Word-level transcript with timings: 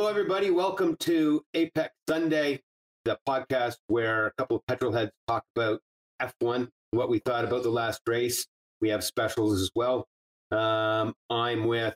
Hello, 0.00 0.08
everybody. 0.08 0.50
Welcome 0.50 0.96
to 1.00 1.44
Apex 1.52 1.92
Sunday, 2.08 2.62
the 3.04 3.18
podcast 3.28 3.76
where 3.88 4.28
a 4.28 4.32
couple 4.38 4.56
of 4.56 4.66
petrol 4.66 4.92
heads 4.92 5.10
talk 5.28 5.44
about 5.54 5.82
F1, 6.22 6.70
what 6.92 7.10
we 7.10 7.18
thought 7.18 7.44
about 7.44 7.64
the 7.64 7.70
last 7.70 8.00
race. 8.06 8.46
We 8.80 8.88
have 8.88 9.04
specials 9.04 9.60
as 9.60 9.70
well. 9.74 10.08
Um, 10.50 11.12
I'm 11.28 11.66
with 11.66 11.94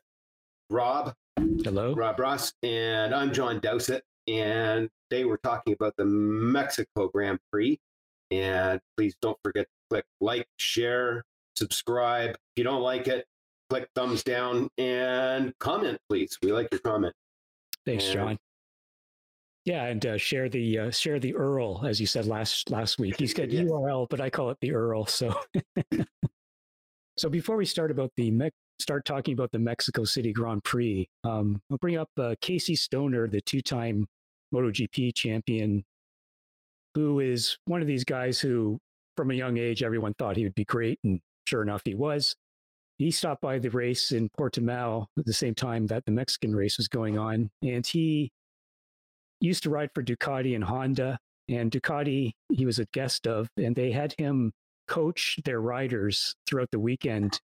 Rob. 0.68 1.14
Hello. 1.38 1.94
Rob 1.94 2.20
Ross. 2.20 2.52
And 2.62 3.14
I'm 3.14 3.32
John 3.32 3.58
Dowsett. 3.60 4.02
And 4.28 4.90
today 5.08 5.24
we're 5.24 5.38
talking 5.38 5.72
about 5.72 5.94
the 5.96 6.04
Mexico 6.04 7.08
Grand 7.08 7.38
Prix. 7.50 7.78
And 8.30 8.82
please 8.98 9.14
don't 9.22 9.38
forget 9.42 9.64
to 9.64 9.88
click 9.88 10.04
like, 10.20 10.46
share, 10.58 11.24
subscribe. 11.56 12.32
If 12.32 12.38
you 12.56 12.64
don't 12.64 12.82
like 12.82 13.08
it, 13.08 13.24
click 13.70 13.88
thumbs 13.94 14.22
down 14.22 14.68
and 14.76 15.54
comment, 15.58 15.96
please. 16.10 16.36
We 16.42 16.52
like 16.52 16.68
your 16.70 16.80
comment. 16.80 17.14
Thanks, 17.86 18.08
John. 18.08 18.38
Yeah, 19.64 19.84
and 19.84 20.04
uh, 20.04 20.18
share 20.18 20.48
the 20.48 20.78
uh, 20.78 20.90
share 20.90 21.18
the 21.18 21.32
URL 21.32 21.88
as 21.88 21.98
you 21.98 22.06
said 22.06 22.26
last 22.26 22.70
last 22.70 22.98
week. 22.98 23.16
He's 23.18 23.32
got 23.32 23.50
yes. 23.50 23.64
URL, 23.64 24.06
but 24.10 24.20
I 24.20 24.28
call 24.28 24.50
it 24.50 24.58
the 24.60 24.68
URL. 24.68 25.08
So, 25.08 25.34
so 27.16 27.30
before 27.30 27.56
we 27.56 27.64
start 27.64 27.90
about 27.90 28.10
the 28.16 28.30
Me- 28.30 28.50
start 28.78 29.06
talking 29.06 29.32
about 29.32 29.52
the 29.52 29.58
Mexico 29.58 30.04
City 30.04 30.32
Grand 30.32 30.64
Prix, 30.64 31.08
um, 31.24 31.62
I'll 31.70 31.78
bring 31.78 31.96
up 31.96 32.10
uh, 32.18 32.34
Casey 32.42 32.76
Stoner, 32.76 33.26
the 33.26 33.40
two-time 33.40 34.06
MotoGP 34.54 35.14
champion, 35.14 35.82
who 36.94 37.20
is 37.20 37.56
one 37.64 37.80
of 37.80 37.86
these 37.86 38.04
guys 38.04 38.40
who, 38.40 38.78
from 39.16 39.30
a 39.30 39.34
young 39.34 39.56
age, 39.56 39.82
everyone 39.82 40.12
thought 40.18 40.36
he 40.36 40.44
would 40.44 40.54
be 40.54 40.66
great, 40.66 40.98
and 41.04 41.20
sure 41.46 41.62
enough, 41.62 41.82
he 41.86 41.94
was 41.94 42.36
he 43.04 43.10
stopped 43.10 43.42
by 43.42 43.58
the 43.58 43.68
race 43.68 44.12
in 44.12 44.30
Portimao 44.30 45.04
at 45.18 45.26
the 45.26 45.32
same 45.34 45.54
time 45.54 45.86
that 45.88 46.06
the 46.06 46.10
Mexican 46.10 46.56
race 46.56 46.78
was 46.78 46.88
going 46.88 47.18
on. 47.18 47.50
And 47.62 47.86
he 47.86 48.32
used 49.40 49.62
to 49.64 49.70
ride 49.70 49.90
for 49.94 50.02
Ducati 50.02 50.54
and 50.54 50.64
Honda. 50.64 51.18
And 51.46 51.70
Ducati, 51.70 52.32
he 52.50 52.64
was 52.64 52.78
a 52.78 52.86
guest 52.94 53.26
of, 53.26 53.46
and 53.58 53.76
they 53.76 53.92
had 53.92 54.14
him 54.16 54.52
coach 54.88 55.38
their 55.44 55.60
riders 55.60 56.34
throughout 56.46 56.70
the 56.72 56.80
weekend. 56.80 57.42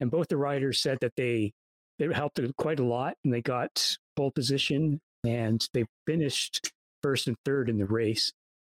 And 0.00 0.10
both 0.10 0.28
the 0.28 0.38
riders 0.38 0.80
said 0.80 0.96
that 1.02 1.12
they 1.18 1.52
they 1.98 2.10
helped 2.10 2.40
quite 2.56 2.80
a 2.80 2.84
lot 2.84 3.14
and 3.24 3.32
they 3.32 3.42
got 3.42 3.98
pole 4.16 4.30
position 4.30 5.02
and 5.22 5.68
they 5.74 5.84
finished 6.06 6.72
first 7.02 7.26
and 7.26 7.36
third 7.44 7.68
in 7.68 7.76
the 7.76 7.86
race. 7.86 8.32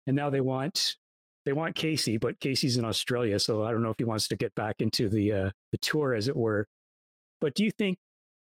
And 0.05 0.17
now 0.17 0.29
they 0.29 0.41
want 0.41 0.97
they 1.47 1.53
want 1.53 1.75
Casey, 1.75 2.17
but 2.17 2.37
Casey's 2.41 2.75
in 2.75 2.83
Australia, 2.83 3.39
so 3.39 3.63
I 3.63 3.71
don't 3.71 3.81
know 3.81 3.89
if 3.89 3.95
he 3.97 4.03
wants 4.03 4.27
to 4.27 4.35
get 4.35 4.53
back 4.55 4.75
into 4.79 5.07
the 5.07 5.31
uh, 5.31 5.49
the 5.71 5.77
tour, 5.77 6.13
as 6.13 6.27
it 6.27 6.35
were. 6.35 6.67
But 7.39 7.55
do 7.55 7.63
you 7.63 7.71
think 7.71 7.97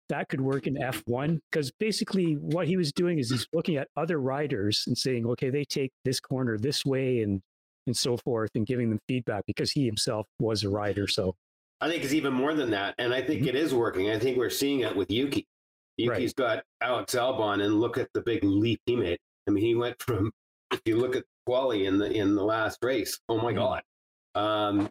that 0.09 0.27
could 0.27 0.41
work 0.41 0.67
in 0.67 0.75
F1? 0.75 1.39
Because 1.49 1.71
basically, 1.79 2.33
what 2.33 2.67
he 2.67 2.75
was 2.75 2.91
doing 2.91 3.17
is 3.17 3.31
he's 3.31 3.47
looking 3.53 3.77
at 3.77 3.87
other 3.95 4.19
riders 4.19 4.83
and 4.87 4.97
saying, 4.97 5.25
okay, 5.25 5.49
they 5.49 5.63
take 5.63 5.93
this 6.03 6.19
corner 6.19 6.57
this 6.57 6.85
way, 6.85 7.21
and 7.21 7.41
and 7.85 7.95
so 7.95 8.17
forth, 8.17 8.51
and 8.55 8.67
giving 8.67 8.89
them 8.89 8.99
feedback 9.07 9.45
because 9.47 9.71
he 9.71 9.85
himself 9.85 10.27
was 10.41 10.65
a 10.65 10.69
rider. 10.69 11.07
So 11.07 11.33
I 11.79 11.89
think 11.89 12.03
it's 12.03 12.13
even 12.13 12.33
more 12.33 12.53
than 12.55 12.71
that, 12.71 12.93
and 12.97 13.13
I 13.13 13.21
think 13.21 13.39
mm-hmm. 13.39 13.49
it 13.49 13.55
is 13.55 13.73
working. 13.73 14.11
I 14.11 14.19
think 14.19 14.37
we're 14.37 14.49
seeing 14.49 14.81
it 14.81 14.93
with 14.93 15.09
Yuki. 15.09 15.47
Yuki's 15.95 16.33
right. 16.37 16.57
got 16.57 16.63
Alex 16.81 17.15
Albon, 17.15 17.63
and 17.63 17.79
look 17.79 17.97
at 17.97 18.09
the 18.13 18.21
big 18.21 18.43
leap 18.43 18.81
he 18.85 18.97
made. 18.97 19.17
I 19.47 19.51
mean, 19.51 19.63
he 19.63 19.75
went 19.75 19.95
from 20.01 20.29
if 20.73 20.81
you 20.83 20.97
look 20.97 21.15
at 21.15 21.23
quali 21.47 21.85
in 21.85 21.97
the 21.97 22.11
in 22.11 22.35
the 22.35 22.43
last 22.43 22.79
race. 22.83 23.19
Oh 23.29 23.37
my 23.37 23.53
mm-hmm. 23.53 23.59
god. 23.59 23.83
Um, 24.35 24.89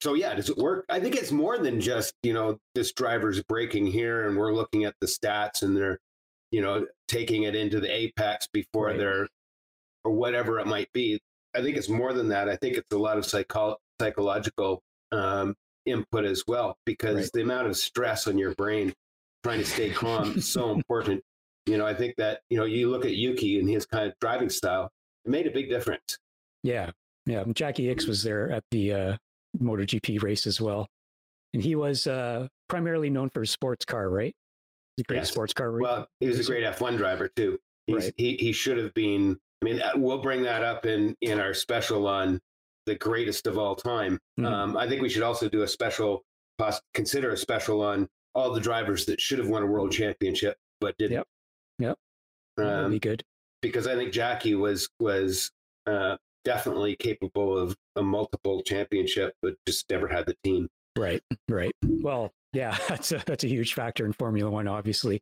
so 0.00 0.14
yeah, 0.14 0.34
does 0.34 0.48
it 0.48 0.56
work? 0.56 0.86
I 0.88 0.98
think 0.98 1.14
it's 1.14 1.30
more 1.30 1.58
than 1.58 1.78
just 1.78 2.14
you 2.22 2.32
know 2.32 2.58
this 2.74 2.92
driver's 2.92 3.42
braking 3.42 3.86
here, 3.86 4.26
and 4.26 4.36
we're 4.36 4.54
looking 4.54 4.84
at 4.84 4.94
the 5.02 5.06
stats, 5.06 5.62
and 5.62 5.76
they're 5.76 5.98
you 6.50 6.62
know 6.62 6.86
taking 7.06 7.42
it 7.42 7.54
into 7.54 7.80
the 7.80 7.94
apex 7.94 8.48
before 8.50 8.86
right. 8.86 8.98
they're 8.98 9.28
or 10.04 10.12
whatever 10.12 10.58
it 10.58 10.66
might 10.66 10.90
be. 10.94 11.20
I 11.54 11.60
think 11.60 11.76
it's 11.76 11.90
more 11.90 12.14
than 12.14 12.28
that. 12.28 12.48
I 12.48 12.56
think 12.56 12.76
it's 12.76 12.94
a 12.94 12.98
lot 12.98 13.18
of 13.18 13.26
psycho- 13.26 13.76
psychological 14.00 14.82
um, 15.12 15.54
input 15.84 16.24
as 16.24 16.44
well, 16.46 16.78
because 16.86 17.16
right. 17.16 17.30
the 17.34 17.42
amount 17.42 17.66
of 17.66 17.76
stress 17.76 18.26
on 18.26 18.38
your 18.38 18.54
brain 18.54 18.94
trying 19.44 19.58
to 19.58 19.66
stay 19.66 19.90
calm 19.90 20.32
is 20.38 20.48
so 20.48 20.70
important. 20.74 21.22
You 21.66 21.76
know, 21.76 21.84
I 21.86 21.92
think 21.92 22.16
that 22.16 22.40
you 22.48 22.56
know 22.56 22.64
you 22.64 22.88
look 22.88 23.04
at 23.04 23.16
Yuki 23.16 23.60
and 23.60 23.68
his 23.68 23.84
kind 23.84 24.08
of 24.08 24.14
driving 24.18 24.48
style 24.48 24.90
it 25.24 25.30
made 25.30 25.46
a 25.46 25.50
big 25.50 25.68
difference. 25.68 26.18
Yeah. 26.62 26.90
Yeah. 27.26 27.44
Jackie 27.52 27.94
Ickx 27.94 28.06
was 28.06 28.22
there 28.22 28.50
at 28.50 28.64
the 28.70 28.92
uh, 28.92 29.16
MotoGP 29.60 30.22
race 30.22 30.46
as 30.46 30.60
well. 30.60 30.88
And 31.52 31.62
he 31.62 31.74
was 31.74 32.06
uh, 32.06 32.48
primarily 32.68 33.10
known 33.10 33.30
for 33.30 33.40
his 33.40 33.50
sports 33.50 33.84
car, 33.84 34.08
right? 34.08 34.34
He's 34.96 35.04
a 35.04 35.08
great 35.08 35.18
yes. 35.18 35.30
sports 35.30 35.52
car. 35.52 35.72
Well, 35.72 36.06
he 36.20 36.28
was 36.28 36.38
a 36.38 36.44
great 36.44 36.64
F1 36.64 36.96
driver 36.96 37.28
too. 37.28 37.58
He's, 37.86 37.96
right. 37.96 38.14
He, 38.16 38.36
he 38.36 38.52
should 38.52 38.78
have 38.78 38.94
been, 38.94 39.38
I 39.62 39.64
mean, 39.64 39.80
uh, 39.80 39.92
we'll 39.96 40.22
bring 40.22 40.42
that 40.42 40.62
up 40.62 40.86
in, 40.86 41.16
in 41.20 41.40
our 41.40 41.54
special 41.54 42.06
on 42.06 42.40
the 42.86 42.94
greatest 42.94 43.46
of 43.46 43.58
all 43.58 43.74
time. 43.74 44.18
Mm-hmm. 44.38 44.46
Um, 44.46 44.76
I 44.76 44.88
think 44.88 45.02
we 45.02 45.08
should 45.08 45.22
also 45.22 45.48
do 45.48 45.62
a 45.62 45.68
special, 45.68 46.24
consider 46.94 47.30
a 47.30 47.36
special 47.36 47.82
on 47.82 48.08
all 48.34 48.52
the 48.52 48.60
drivers 48.60 49.06
that 49.06 49.20
should 49.20 49.38
have 49.38 49.48
won 49.48 49.62
a 49.62 49.66
world 49.66 49.90
championship 49.90 50.56
but 50.80 50.96
didn't. 50.98 51.12
Yep. 51.12 51.26
Yep. 51.78 51.98
Um, 52.58 52.64
That'd 52.64 52.90
be 52.92 52.98
good 53.00 53.24
because 53.62 53.86
I 53.86 53.94
think 53.94 54.12
Jackie 54.12 54.54
was 54.54 54.88
was 54.98 55.50
uh, 55.86 56.16
definitely 56.44 56.96
capable 56.96 57.56
of 57.56 57.76
a 57.96 58.02
multiple 58.02 58.62
championship, 58.62 59.34
but 59.42 59.54
just 59.66 59.88
never 59.90 60.08
had 60.08 60.26
the 60.26 60.36
team. 60.44 60.68
Right, 60.96 61.22
right. 61.48 61.72
Well, 61.84 62.32
yeah, 62.52 62.76
that's 62.88 63.12
a 63.12 63.22
that's 63.26 63.44
a 63.44 63.48
huge 63.48 63.74
factor 63.74 64.04
in 64.04 64.12
Formula 64.12 64.50
One, 64.50 64.68
obviously. 64.68 65.20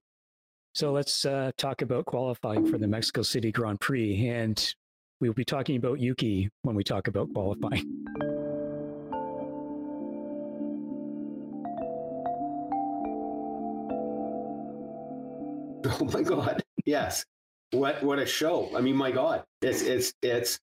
So 0.75 0.93
let's 0.93 1.25
uh, 1.25 1.51
talk 1.57 1.83
about 1.83 2.07
qualifying 2.07 2.71
for 2.71 2.79
the 2.79 2.87
Mexico 2.87 3.23
City 3.23 3.51
Grand 3.51 3.81
Prix, 3.81 4.29
and 4.29 4.75
we'll 5.21 5.33
be 5.33 5.45
talking 5.45 5.77
about 5.77 5.99
Yuki 5.99 6.51
when 6.63 6.77
we 6.77 6.85
talk 6.85 7.09
about 7.09 7.33
qualifying. 7.33 7.85
Oh 16.01 16.05
my 16.13 16.23
God! 16.23 16.63
Yes, 16.85 17.25
what 17.73 18.03
what 18.03 18.19
a 18.19 18.27
show! 18.27 18.71
I 18.77 18.81
mean, 18.81 18.97
my 18.97 19.11
God, 19.11 19.45
it's 19.63 19.83
it's 19.83 20.13
it's, 20.23 20.59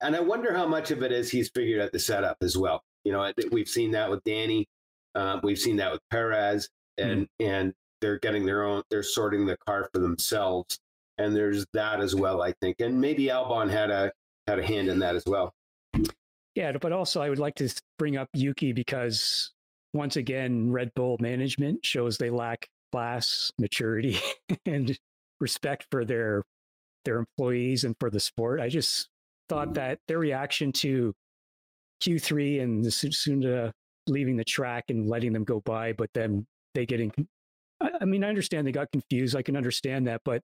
and 0.00 0.16
I 0.16 0.20
wonder 0.20 0.54
how 0.54 0.66
much 0.66 0.90
of 0.90 1.02
it 1.02 1.12
is 1.12 1.30
he's 1.30 1.50
figured 1.54 1.80
out 1.80 1.92
the 1.92 1.98
setup 1.98 2.38
as 2.40 2.56
well. 2.56 2.82
You 3.04 3.12
know, 3.12 3.32
we've 3.50 3.68
seen 3.68 3.90
that 3.92 4.10
with 4.10 4.22
Danny, 4.24 4.66
um, 5.14 5.40
we've 5.42 5.58
seen 5.58 5.76
that 5.76 5.92
with 5.92 6.00
Perez, 6.10 6.68
and 6.98 7.22
mm. 7.22 7.28
and 7.40 7.74
they're 8.00 8.18
getting 8.18 8.46
their 8.46 8.64
own, 8.64 8.82
they're 8.90 9.02
sorting 9.02 9.46
the 9.46 9.56
car 9.66 9.88
for 9.92 10.00
themselves, 10.00 10.78
and 11.18 11.34
there's 11.34 11.66
that 11.72 12.00
as 12.00 12.14
well, 12.14 12.42
I 12.42 12.52
think, 12.60 12.80
and 12.80 13.00
maybe 13.00 13.26
Albon 13.26 13.70
had 13.70 13.90
a 13.90 14.12
had 14.46 14.58
a 14.58 14.66
hand 14.66 14.88
in 14.88 14.98
that 15.00 15.14
as 15.14 15.24
well. 15.26 15.52
Yeah, 16.54 16.72
but 16.72 16.92
also 16.92 17.22
I 17.22 17.28
would 17.28 17.38
like 17.38 17.54
to 17.56 17.74
bring 17.98 18.16
up 18.16 18.28
Yuki 18.34 18.72
because 18.72 19.52
once 19.94 20.16
again, 20.16 20.70
Red 20.70 20.92
Bull 20.94 21.16
management 21.20 21.84
shows 21.84 22.18
they 22.18 22.30
lack 22.30 22.68
class, 22.92 23.52
maturity, 23.58 24.18
and 24.66 24.96
respect 25.42 25.86
for 25.90 26.04
their 26.04 26.42
their 27.04 27.18
employees 27.18 27.84
and 27.84 27.96
for 28.00 28.08
the 28.08 28.20
sport. 28.20 28.60
I 28.60 28.68
just 28.68 29.08
thought 29.48 29.68
mm-hmm. 29.68 29.74
that 29.74 29.98
their 30.08 30.18
reaction 30.18 30.72
to 30.72 31.12
Q3 32.02 32.62
and 32.62 32.84
the 32.84 32.88
Tsunoda 32.88 33.72
leaving 34.06 34.36
the 34.36 34.44
track 34.44 34.84
and 34.88 35.08
letting 35.08 35.32
them 35.32 35.44
go 35.44 35.60
by, 35.60 35.92
but 35.92 36.10
then 36.14 36.46
they 36.74 36.86
getting. 36.86 37.12
I 37.80 38.04
mean, 38.04 38.22
I 38.22 38.28
understand 38.28 38.66
they 38.66 38.72
got 38.72 38.92
confused. 38.92 39.34
I 39.34 39.42
can 39.42 39.56
understand 39.56 40.06
that, 40.06 40.20
but 40.24 40.40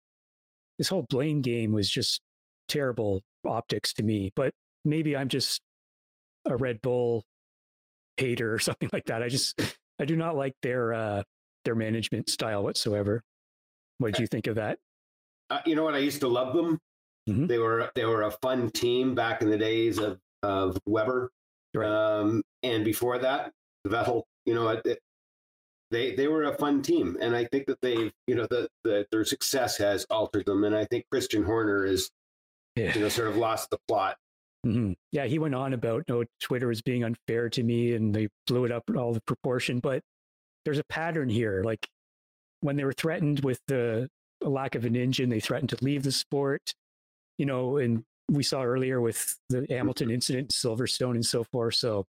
this 0.77 0.89
whole 0.89 1.07
blame 1.09 1.41
game 1.41 1.73
was 1.73 1.89
just 1.89 2.21
terrible 2.69 3.23
optics 3.47 3.93
to 3.95 4.03
me. 4.03 4.33
But 4.35 4.53
maybe 4.85 5.17
I'm 5.17 5.29
just 5.29 5.61
a 6.45 6.57
Red 6.57 6.83
Bull 6.83 7.25
hater 8.17 8.53
or 8.53 8.59
something 8.69 8.91
like 8.93 9.07
that. 9.07 9.23
I 9.23 9.29
just 9.29 9.61
I 10.01 10.05
do 10.05 10.17
not 10.17 10.37
like 10.37 10.55
their 10.63 10.93
uh, 10.93 11.23
their 11.65 11.77
management 11.77 12.29
style 12.29 12.65
whatsoever. 12.65 13.23
What 13.99 14.13
did 14.13 14.21
you 14.21 14.27
think 14.27 14.47
of 14.47 14.57
that? 14.57 14.79
Uh, 15.51 15.61
you 15.67 15.75
know 15.75 15.85
what? 15.85 15.95
I 15.95 15.99
used 15.99 16.21
to 16.21 16.29
love 16.29 16.55
them. 16.55 16.79
Mm-hmm. 17.29 17.47
They 17.47 17.59
were 17.59 17.91
they 17.95 18.05
were 18.05 18.23
a 18.23 18.31
fun 18.31 18.71
team 18.71 19.15
back 19.15 19.43
in 19.43 19.51
the 19.51 19.59
days 19.59 19.99
of 19.99 20.19
of 20.43 20.79
Webber, 20.87 21.31
right. 21.75 21.89
um, 21.89 22.43
and 22.63 22.85
before 22.85 23.19
that, 23.19 23.53
the 23.85 23.91
Vettel. 23.91 24.23
You 24.47 24.55
know, 24.55 24.69
it, 24.69 24.99
they 25.91 26.15
they 26.15 26.29
were 26.29 26.45
a 26.45 26.57
fun 26.57 26.83
team, 26.83 27.17
and 27.21 27.37
I 27.37 27.45
think 27.45 27.67
that 27.67 27.81
they've 27.83 28.13
you 28.27 28.35
know 28.35 28.47
the, 28.47 28.69
the 28.85 29.07
their 29.11 29.25
success 29.25 29.77
has 29.79 30.07
altered 30.11 30.47
them, 30.47 30.65
and 30.65 30.75
I 30.75 30.85
think 30.87 31.05
Christian 31.11 31.45
Horner 31.45 31.85
is 31.85 32.11
yeah. 32.77 32.95
you 32.95 33.01
know 33.01 33.09
sort 33.09 33.29
of 33.29 33.37
lost 33.37 33.71
the 33.71 33.79
plot. 33.89 34.17
Mm-hmm. 34.67 34.93
Yeah, 35.13 35.27
he 35.27 35.39
went 35.39 35.55
on 35.55 35.73
about 35.73 36.05
no 36.09 36.25
Twitter 36.41 36.71
is 36.71 36.83
being 36.83 37.05
unfair 37.05 37.49
to 37.51 37.63
me, 37.63 37.95
and 37.95 38.15
they 38.15 38.29
blew 38.47 38.65
it 38.65 38.73
up 38.73 38.85
in 38.89 38.97
all 38.97 39.13
the 39.13 39.23
proportion. 39.23 39.81
But 39.81 40.03
there's 40.65 40.79
a 40.79 40.85
pattern 40.85 41.29
here. 41.29 41.63
Like 41.65 41.87
when 42.61 42.77
they 42.77 42.85
were 42.85 42.93
threatened 42.93 43.41
with 43.41 43.61
the 43.69 44.09
a 44.43 44.49
lack 44.49 44.75
of 44.75 44.85
an 44.85 44.97
engine. 44.97 45.29
They 45.29 45.41
threatened 45.41 45.71
to 45.71 45.79
leave 45.83 46.03
the 46.03 46.13
sport, 46.13 46.75
you 47.39 47.47
know, 47.47 47.79
and 47.79 48.05
we 48.31 48.43
saw 48.43 48.63
earlier 48.63 49.01
with 49.01 49.37
the 49.49 49.67
Hamilton 49.69 50.11
incident, 50.11 50.51
Silverstone, 50.51 51.15
and 51.15 51.25
so 51.25 51.45
forth. 51.45 51.75
So, 51.75 52.07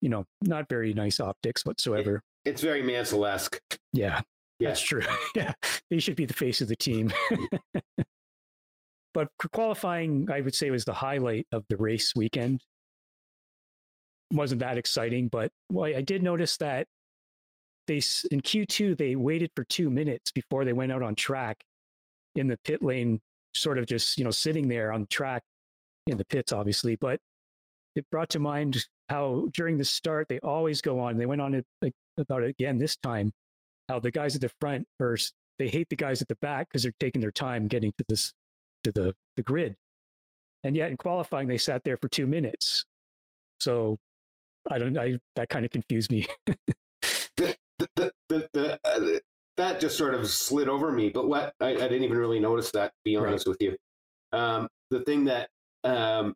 you 0.00 0.08
know, 0.08 0.24
not 0.42 0.68
very 0.68 0.94
nice 0.94 1.20
optics 1.20 1.64
whatsoever. 1.64 2.22
It's 2.44 2.62
very 2.62 2.82
Mansell 2.82 3.26
esque. 3.26 3.60
Yeah. 3.92 4.20
Yeah. 4.58 4.68
That's 4.68 4.80
true. 4.80 5.02
yeah, 5.36 5.52
he 5.90 6.00
should 6.00 6.16
be 6.16 6.24
the 6.24 6.34
face 6.34 6.60
of 6.60 6.68
the 6.68 6.76
team. 6.76 7.12
but 9.14 9.28
qualifying, 9.52 10.28
I 10.32 10.40
would 10.40 10.54
say, 10.54 10.70
was 10.70 10.84
the 10.84 10.92
highlight 10.92 11.46
of 11.52 11.64
the 11.68 11.76
race 11.76 12.12
weekend. 12.16 12.62
Wasn't 14.32 14.60
that 14.60 14.76
exciting, 14.76 15.28
but 15.28 15.50
well, 15.70 15.86
I 15.86 16.02
did 16.02 16.22
notice 16.22 16.56
that 16.58 16.86
they 17.88 17.96
in 18.30 18.40
Q2 18.40 18.96
they 18.96 19.16
waited 19.16 19.50
for 19.56 19.64
two 19.64 19.90
minutes 19.90 20.30
before 20.30 20.64
they 20.64 20.72
went 20.72 20.92
out 20.92 21.02
on 21.02 21.16
track 21.16 21.64
in 22.36 22.46
the 22.46 22.58
pit 22.58 22.82
lane, 22.82 23.20
sort 23.54 23.78
of 23.78 23.86
just 23.86 24.18
you 24.18 24.24
know 24.24 24.30
sitting 24.30 24.68
there 24.68 24.92
on 24.92 25.06
track 25.10 25.42
in 26.06 26.16
the 26.16 26.24
pits, 26.26 26.52
obviously. 26.52 26.94
But 26.94 27.18
it 27.96 28.08
brought 28.10 28.28
to 28.30 28.38
mind 28.38 28.84
how 29.08 29.48
during 29.52 29.78
the 29.78 29.84
start 29.84 30.28
they 30.28 30.38
always 30.40 30.80
go 30.80 31.00
on. 31.00 31.16
They 31.16 31.26
went 31.26 31.40
on 31.40 31.54
it, 31.54 31.64
like, 31.82 31.94
about 32.18 32.42
it 32.42 32.50
again 32.50 32.78
this 32.78 32.96
time. 32.96 33.32
How 33.88 33.98
the 33.98 34.10
guys 34.10 34.34
at 34.36 34.42
the 34.42 34.50
front 34.60 34.86
first 34.98 35.32
they 35.58 35.68
hate 35.68 35.88
the 35.88 35.96
guys 35.96 36.22
at 36.22 36.28
the 36.28 36.36
back 36.36 36.68
because 36.68 36.84
they're 36.84 36.92
taking 37.00 37.20
their 37.20 37.32
time 37.32 37.66
getting 37.66 37.92
to 37.98 38.04
this 38.08 38.32
to 38.84 38.92
the 38.92 39.14
the 39.36 39.42
grid, 39.42 39.74
and 40.62 40.76
yet 40.76 40.90
in 40.90 40.96
qualifying 40.96 41.48
they 41.48 41.58
sat 41.58 41.82
there 41.84 41.96
for 41.96 42.08
two 42.08 42.26
minutes. 42.26 42.84
So 43.60 43.98
I 44.70 44.78
don't. 44.78 44.96
I 44.98 45.18
that 45.36 45.48
kind 45.48 45.64
of 45.64 45.70
confused 45.70 46.12
me. 46.12 46.26
the, 47.78 48.12
the, 48.28 48.48
the, 48.52 48.80
uh, 48.84 49.18
that 49.56 49.80
just 49.80 49.98
sort 49.98 50.14
of 50.14 50.28
slid 50.28 50.68
over 50.68 50.92
me. 50.92 51.08
But 51.08 51.28
what 51.28 51.52
I, 51.60 51.70
I 51.70 51.74
didn't 51.74 52.04
even 52.04 52.18
really 52.18 52.40
notice 52.40 52.70
that. 52.72 52.88
To 52.88 53.00
be 53.04 53.16
honest 53.16 53.46
right. 53.46 53.52
with 53.52 53.62
you, 53.62 53.76
um, 54.32 54.68
the 54.90 55.00
thing 55.00 55.24
that 55.24 55.48
um, 55.84 56.34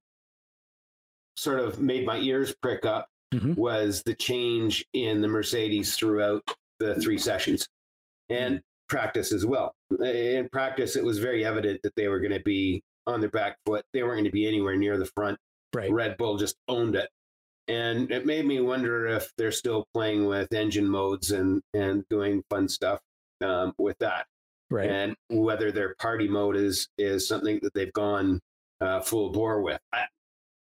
sort 1.37 1.61
of 1.61 1.81
made 1.81 2.05
my 2.07 2.19
ears 2.19 2.55
prick 2.63 2.85
up 2.85 3.09
mm-hmm. 3.33 3.55
was 3.55 4.03
the 4.05 4.15
change 4.15 4.85
in 4.93 5.21
the 5.21 5.29
Mercedes 5.29 5.97
throughout 5.97 6.43
the 6.79 6.95
three 6.97 7.19
sessions 7.19 7.67
and 8.29 8.57
mm-hmm. 8.57 8.61
practice 8.89 9.33
as 9.33 9.47
well. 9.47 9.75
In 10.01 10.49
practice, 10.51 10.97
it 10.97 11.05
was 11.05 11.19
very 11.19 11.45
evident 11.45 11.81
that 11.83 11.95
they 11.97 12.09
were 12.09 12.21
going 12.21 12.33
to 12.33 12.41
be 12.41 12.83
on 13.07 13.21
their 13.21 13.31
back 13.31 13.57
foot. 13.67 13.85
They 13.93 14.03
weren't 14.03 14.17
going 14.17 14.25
to 14.25 14.31
be 14.31 14.47
anywhere 14.47 14.77
near 14.77 14.99
the 14.99 15.11
front. 15.17 15.39
Right. 15.75 15.91
Red 15.91 16.17
Bull 16.19 16.37
just 16.37 16.57
owned 16.69 16.97
it. 16.97 17.09
And 17.69 18.11
it 18.11 18.27
made 18.27 18.45
me 18.45 18.61
wonder 18.61 19.07
if 19.07 19.33
they're 19.37 19.53
still 19.53 19.87
playing 19.95 20.27
with 20.27 20.53
engine 20.53 20.89
modes 20.89 21.31
and, 21.31 21.63
and 21.73 22.05
doing 22.09 22.43
fun 22.51 22.69
stuff 22.69 23.01
um, 23.41 23.73
with 23.79 23.99
that. 23.99 24.27
Right. 24.71 24.91
And 24.91 25.17
whether 25.29 25.71
their 25.71 25.95
party 25.97 26.29
mode 26.29 26.57
is 26.57 26.89
is 26.97 27.29
something 27.29 27.61
that 27.63 27.75
they've 27.75 27.93
gone 27.93 28.41
uh, 28.81 29.01
full 29.01 29.31
bore 29.31 29.61
with. 29.61 29.81
I, 29.93 30.05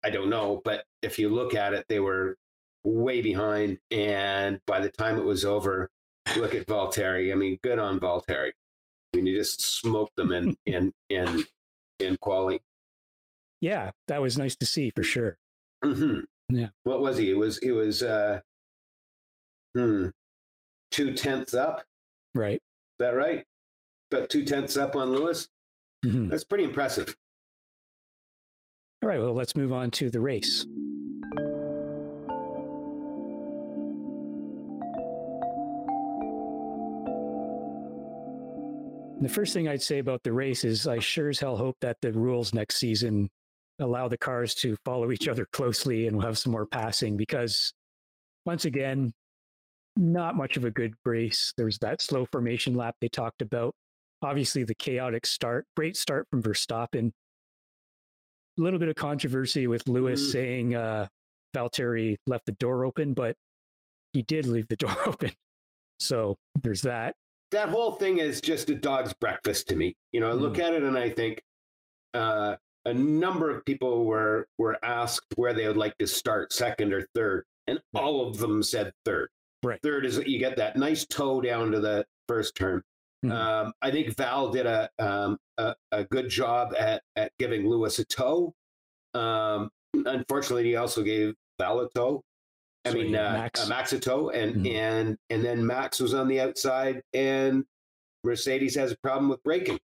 I 0.05 0.11
don't 0.11 0.29
know, 0.29 0.61
but 0.65 0.85
if 1.03 1.19
you 1.19 1.29
look 1.29 1.55
at 1.55 1.73
it, 1.73 1.87
they 1.89 2.01
were 2.01 2.37
way 2.85 3.21
behind. 3.23 3.79
And 3.91 4.61
by 4.67 4.81
the 4.81 4.91
time 4.91 5.19
it 5.19 5.25
was 5.25 5.45
over, 5.45 5.89
look 6.37 6.55
at 6.55 6.67
Valtteri. 6.67 7.33
I 7.33 7.37
mean, 7.37 7.59
good 7.63 7.79
on 7.79 8.01
Valtteri. 8.01 8.51
I 9.13 9.17
mean, 9.17 9.27
you 9.27 9.39
just 9.39 9.61
smoked 9.61 10.17
them 10.17 10.33
in 10.33 10.57
in 10.67 10.93
in 11.09 11.45
in 12.01 12.17
quality. 12.21 12.61
Yeah, 13.61 13.93
that 14.09 14.21
was 14.21 14.37
nice 14.37 14.57
to 14.57 14.67
see 14.67 14.91
for 14.91 15.05
sure. 15.05 15.39
Mm-hmm. 15.85 16.21
Yeah. 16.55 16.69
What 16.85 17.01
was 17.01 17.17
he? 17.17 17.31
It 17.31 17.37
was 17.37 17.59
it 17.59 17.73
was 17.73 18.03
uh, 18.03 18.41
hmm, 19.77 20.09
two 20.91 21.15
tenths 21.15 21.55
up. 21.55 21.83
Right. 22.35 22.57
Is 22.57 22.61
that 22.99 23.11
right? 23.11 23.45
About 24.11 24.29
two 24.29 24.45
tenths 24.45 24.77
up 24.77 24.97
on 24.97 25.13
Lewis. 25.13 25.49
Mm-hmm. 26.05 26.29
That's 26.29 26.45
pretty 26.45 26.65
impressive. 26.65 27.15
All 29.03 29.09
right, 29.09 29.19
well, 29.19 29.35
let's 29.35 29.57
move 29.57 29.73
on 29.73 29.91
to 29.93 30.11
the 30.11 30.21
race. 30.21 30.65
the 39.23 39.29
first 39.29 39.53
thing 39.53 39.69
I'd 39.69 39.83
say 39.83 39.99
about 39.99 40.23
the 40.25 40.33
race 40.33 40.65
is 40.65 40.87
I 40.89 40.99
sure 40.99 41.29
as 41.29 41.39
hell 41.39 41.57
hope 41.57 41.77
that 41.81 42.01
the 42.01 42.13
rules 42.13 42.53
next 42.53 42.77
season 42.77 43.31
allow 43.79 44.09
the 44.09 44.19
cars 44.19 44.55
to 44.55 44.77
follow 44.85 45.11
each 45.11 45.29
other 45.29 45.47
closely 45.53 46.07
and 46.07 46.17
we'll 46.17 46.27
have 46.27 46.39
some 46.39 46.53
more 46.53 46.67
passing 46.67 47.17
because 47.17 47.73
once 48.45 48.65
again, 48.65 49.13
not 49.97 50.37
much 50.37 50.57
of 50.57 50.65
a 50.65 50.71
good 50.71 50.95
race. 51.05 51.53
There's 51.57 51.79
that 51.79 52.01
slow 52.01 52.25
formation 52.27 52.75
lap 52.75 52.97
they 53.01 53.09
talked 53.09 53.43
about. 53.43 53.75
Obviously, 54.23 54.65
the 54.65 54.75
chaotic 54.75 55.27
start, 55.27 55.67
great 55.77 55.97
start 55.97 56.27
from 56.31 56.43
Verstappen 56.43 57.13
a 58.59 58.63
little 58.63 58.79
bit 58.79 58.89
of 58.89 58.97
controversy 58.97 59.67
with 59.67 59.89
Lewis 59.89 60.21
mm. 60.21 60.33
saying 60.33 60.75
uh, 60.75 61.07
Valtteri 61.55 62.17
left 62.27 62.47
the 62.47 62.53
door 62.53 62.85
open, 62.85 63.15
but 63.15 63.37
he 64.13 64.23
did 64.23 64.47
leave 64.47 64.69
the 64.69 64.77
door 64.77 64.97
open. 65.07 65.33
So 66.01 66.37
there's 66.63 66.83
that. 66.83 67.15
That 67.51 67.69
whole 67.69 67.93
thing 67.93 68.19
is 68.19 68.41
just 68.41 68.71
a 68.71 68.75
dog's 68.75 69.13
breakfast 69.13 69.69
to 69.69 69.77
me. 69.77 69.95
You 70.11 70.21
know, 70.21 70.31
I 70.31 70.33
look 70.33 70.55
mm. 70.55 70.61
at 70.61 70.73
it 70.75 70.83
and 70.83 70.97
I 70.97 71.11
think 71.11 71.43
uh, 72.15 72.57
a 72.85 72.95
number 72.95 73.51
of 73.51 73.65
people 73.65 74.05
were 74.05 74.47
were 74.59 74.79
asked 74.85 75.27
where 75.37 75.53
they 75.53 75.67
would 75.67 75.77
like 75.77 75.97
to 75.99 76.07
start, 76.07 76.53
second 76.53 76.93
or 76.93 77.07
third, 77.15 77.45
and 77.67 77.81
all 77.95 78.27
of 78.27 78.39
them 78.39 78.63
said 78.63 78.93
third. 79.05 79.29
Right. 79.63 79.81
Third 79.83 80.05
is 80.05 80.19
you 80.27 80.39
get 80.39 80.57
that 80.57 80.77
nice 80.77 81.07
tow 81.07 81.41
down 81.41 81.71
to 81.73 81.81
the 81.81 82.05
first 82.29 82.57
turn. 82.57 82.83
Mm-hmm. 83.25 83.33
Um, 83.33 83.73
I 83.81 83.93
think 83.93 84.17
Val 84.17 84.51
did 84.51 84.67
a, 84.67 84.91
um, 84.99 85.39
a, 85.59 85.77
a 85.93 86.05
good 86.05 86.29
job 86.29 86.75
at 86.77 87.03
at 87.15 87.31
giving 87.39 87.69
Lewis 87.69 87.99
a 88.01 88.05
tow. 88.05 88.53
Um, 89.15 89.71
unfortunately, 89.95 90.65
he 90.65 90.77
also 90.77 91.03
gave 91.03 91.35
Val 91.61 91.81
a 91.81 91.89
tow. 91.91 92.23
I 92.85 92.93
mean, 92.93 93.15
uh, 93.15 93.33
Max. 93.35 93.69
Max 93.69 93.93
a 93.93 94.01
tow, 94.01 94.31
and 94.31 94.57
mm-hmm. 94.57 94.77
and 94.77 95.17
and 95.31 95.45
then 95.45 95.65
Max 95.65 96.01
was 96.01 96.15
on 96.15 96.27
the 96.27 96.41
outside, 96.41 97.01
and 97.15 97.65
Mercedes 98.25 98.75
has 98.75 98.91
a 98.91 98.97
problem 98.99 99.29
with 99.29 99.41
braking. 99.45 99.79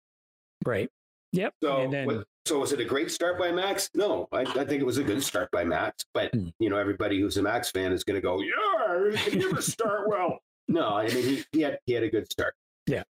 Right. 0.65 0.89
Yep. 1.31 1.53
So, 1.63 1.87
then... 1.89 2.25
so 2.49 2.59
was 2.59 2.73
it 2.73 2.79
a 2.79 2.85
great 2.85 3.11
start 3.11 3.37
by 3.37 3.51
Max? 3.51 3.91
No, 3.93 4.27
I, 4.31 4.41
I 4.41 4.65
think 4.65 4.81
it 4.81 4.85
was 4.85 4.97
a 4.97 5.03
good 5.03 5.21
start 5.21 5.51
by 5.51 5.63
Max. 5.63 6.03
But 6.15 6.33
mm. 6.33 6.51
you 6.57 6.69
know, 6.69 6.77
everybody 6.77 7.21
who's 7.21 7.37
a 7.37 7.43
Max 7.43 7.69
fan 7.69 7.93
is 7.93 8.03
going 8.03 8.15
to 8.15 8.21
go, 8.21 8.41
"Yeah, 8.41 9.15
he 9.15 9.37
never 9.37 9.61
start 9.61 10.09
well." 10.09 10.39
No, 10.71 10.89
I 10.89 11.07
mean 11.07 11.23
he, 11.23 11.43
he 11.51 11.61
had 11.61 11.79
he 11.87 11.93
had 11.93 12.03
a 12.03 12.11
good 12.11 12.31
start. 12.31 12.53
Yeah. 12.85 13.01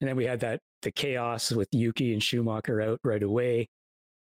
And 0.00 0.08
then 0.08 0.16
we 0.16 0.24
had 0.24 0.40
that 0.40 0.60
the 0.80 0.90
chaos 0.90 1.52
with 1.52 1.68
Yuki 1.70 2.14
and 2.14 2.22
Schumacher 2.22 2.80
out 2.80 2.98
right 3.04 3.22
away. 3.22 3.68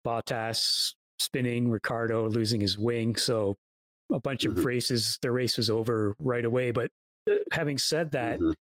Bottas 0.06 0.94
spinning, 1.18 1.68
Ricciardo 1.68 2.28
losing 2.28 2.60
his 2.60 2.78
wing. 2.78 3.16
So 3.16 3.56
a 4.12 4.20
bunch 4.20 4.44
mm-hmm. 4.44 4.56
of 4.56 4.64
races, 4.64 5.18
the 5.20 5.32
race 5.32 5.56
was 5.56 5.68
over 5.68 6.14
right 6.20 6.44
away. 6.44 6.70
But 6.70 6.92
having 7.50 7.76
said 7.76 8.12
that, 8.12 8.38
mm-hmm. 8.38 8.52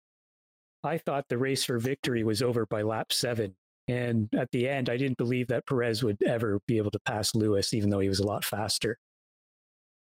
I 0.83 0.97
thought 0.97 1.25
the 1.29 1.37
race 1.37 1.63
for 1.63 1.77
victory 1.77 2.23
was 2.23 2.41
over 2.41 2.65
by 2.65 2.81
lap 2.81 3.13
seven. 3.13 3.55
And 3.87 4.29
at 4.33 4.51
the 4.51 4.67
end, 4.67 4.89
I 4.89 4.97
didn't 4.97 5.17
believe 5.17 5.47
that 5.47 5.65
Perez 5.65 6.03
would 6.03 6.21
ever 6.23 6.59
be 6.67 6.77
able 6.77 6.91
to 6.91 6.99
pass 6.99 7.33
Lewis, 7.33 7.73
even 7.73 7.89
though 7.89 7.99
he 7.99 8.09
was 8.09 8.19
a 8.19 8.27
lot 8.27 8.43
faster. 8.43 8.97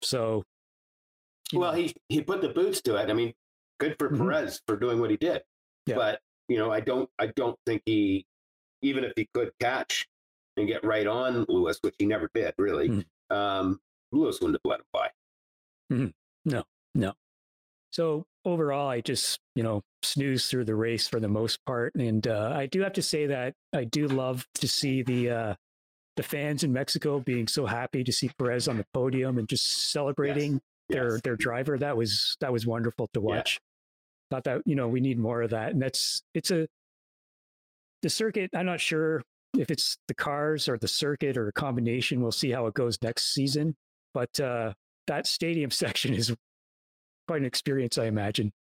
So, 0.03 0.45
well, 1.53 1.73
know. 1.73 1.79
he 1.79 1.95
he 2.09 2.21
put 2.23 2.41
the 2.41 2.49
boots 2.49 2.81
to 2.83 2.97
it. 2.97 3.11
I 3.11 3.13
mean, 3.13 3.33
good 3.81 3.97
for 3.99 4.09
mm-hmm. 4.09 4.23
Perez 4.23 4.61
for 4.67 4.77
doing 4.77 5.01
what 5.01 5.11
he 5.11 5.17
did. 5.17 5.43
Yeah. 5.87 5.97
But 5.97 6.21
you 6.49 6.59
know, 6.59 6.71
I 6.71 6.81
don't 6.81 7.09
I 7.19 7.27
don't 7.29 7.59
think 7.67 7.83
he 7.85 8.27
even 8.83 9.05
if 9.05 9.13
he 9.17 9.29
could 9.35 9.51
catch 9.61 10.07
and 10.57 10.69
get 10.69 10.85
right 10.85 11.07
on 11.07 11.45
Lewis, 11.49 11.79
which 11.83 11.95
he 11.99 12.07
never 12.07 12.31
did 12.35 12.55
really, 12.59 12.89
mm-hmm. 12.89 13.37
um, 13.37 13.81
Lewis 14.13 14.41
wouldn't 14.41 14.61
have 14.65 14.71
let 14.71 14.81
him 14.81 14.87
by. 14.93 15.09
Mm-hmm. 15.93 16.51
No, 16.51 16.65
no. 16.95 17.13
So 17.93 18.25
overall, 18.45 18.89
I 18.89 19.01
just 19.01 19.39
you 19.55 19.63
know 19.63 19.83
snooze 20.03 20.49
through 20.49 20.65
the 20.65 20.75
race 20.75 21.09
for 21.09 21.21
the 21.21 21.29
most 21.29 21.65
part, 21.67 21.95
and 21.95 22.27
uh, 22.27 22.53
I 22.55 22.67
do 22.67 22.81
have 22.83 22.95
to 22.95 23.03
say 23.03 23.27
that 23.27 23.55
I 23.73 23.85
do 23.85 24.09
love 24.09 24.47
to 24.57 24.69
see 24.69 25.03
the 25.03 25.31
uh, 25.31 25.55
the 26.17 26.23
fans 26.23 26.65
in 26.65 26.73
Mexico 26.73 27.21
being 27.21 27.47
so 27.47 27.67
happy 27.67 28.03
to 28.05 28.13
see 28.13 28.31
Perez 28.39 28.69
on 28.69 28.79
the 28.79 28.87
podium 28.93 29.39
and 29.39 29.49
just 29.49 29.93
celebrating 29.93 30.55
yes. 30.55 30.61
their 30.89 31.11
yes. 31.13 31.21
their 31.23 31.37
driver. 31.37 31.79
That 31.79 31.97
was 31.97 32.37
that 32.41 32.53
was 32.53 32.67
wonderful 32.67 33.09
to 33.15 33.21
watch 33.21 33.61
thought 34.33 34.45
that 34.45 34.63
you 34.65 34.75
know 34.75 34.89
we 34.89 35.01
need 35.01 35.19
more 35.19 35.43
of 35.43 35.51
that, 35.51 35.73
and 35.73 35.83
that's 35.83 36.23
it's 36.35 36.51
a 36.51 36.67
the 38.01 38.09
circuit. 38.09 38.51
I'm 38.55 38.67
not 38.67 38.81
sure 38.81 39.23
if 39.57 39.71
it's 39.71 39.99
the 40.09 40.15
cars 40.15 40.69
or 40.69 40.79
the 40.79 40.89
circuit 40.89 41.37
or 41.37 41.49
a 41.49 41.53
combination. 41.53 42.23
We'll 42.23 42.33
see 42.33 42.51
how 42.51 42.67
it 42.67 42.75
goes 42.75 42.99
next 43.03 43.35
season, 43.35 43.77
but 44.15 44.41
uh, 44.41 44.73
that 45.07 45.27
stadium 45.27 45.71
section 45.85 46.15
is 46.15 46.35
quite 47.27 47.41
an 47.41 47.47
experience, 47.47 47.99
I 47.99 48.07
imagine. 48.07 48.53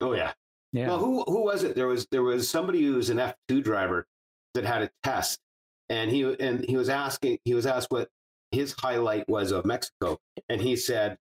Oh 0.00 0.12
yeah, 0.12 0.32
yeah. 0.72 0.88
Well, 0.88 0.98
who 0.98 1.22
who 1.22 1.44
was 1.44 1.64
it? 1.64 1.74
There 1.74 1.88
was 1.88 2.06
there 2.10 2.22
was 2.22 2.48
somebody 2.48 2.82
who 2.82 2.94
was 2.94 3.10
an 3.10 3.18
F 3.18 3.34
two 3.48 3.62
driver 3.62 4.06
that 4.54 4.64
had 4.64 4.82
a 4.82 4.90
test, 5.02 5.40
and 5.88 6.10
he 6.10 6.22
and 6.40 6.64
he 6.64 6.76
was 6.76 6.88
asking 6.88 7.38
he 7.44 7.54
was 7.54 7.66
asked 7.66 7.90
what 7.90 8.08
his 8.50 8.74
highlight 8.78 9.28
was 9.28 9.52
of 9.52 9.64
Mexico, 9.64 10.18
and 10.48 10.60
he 10.60 10.76
said 10.76 11.18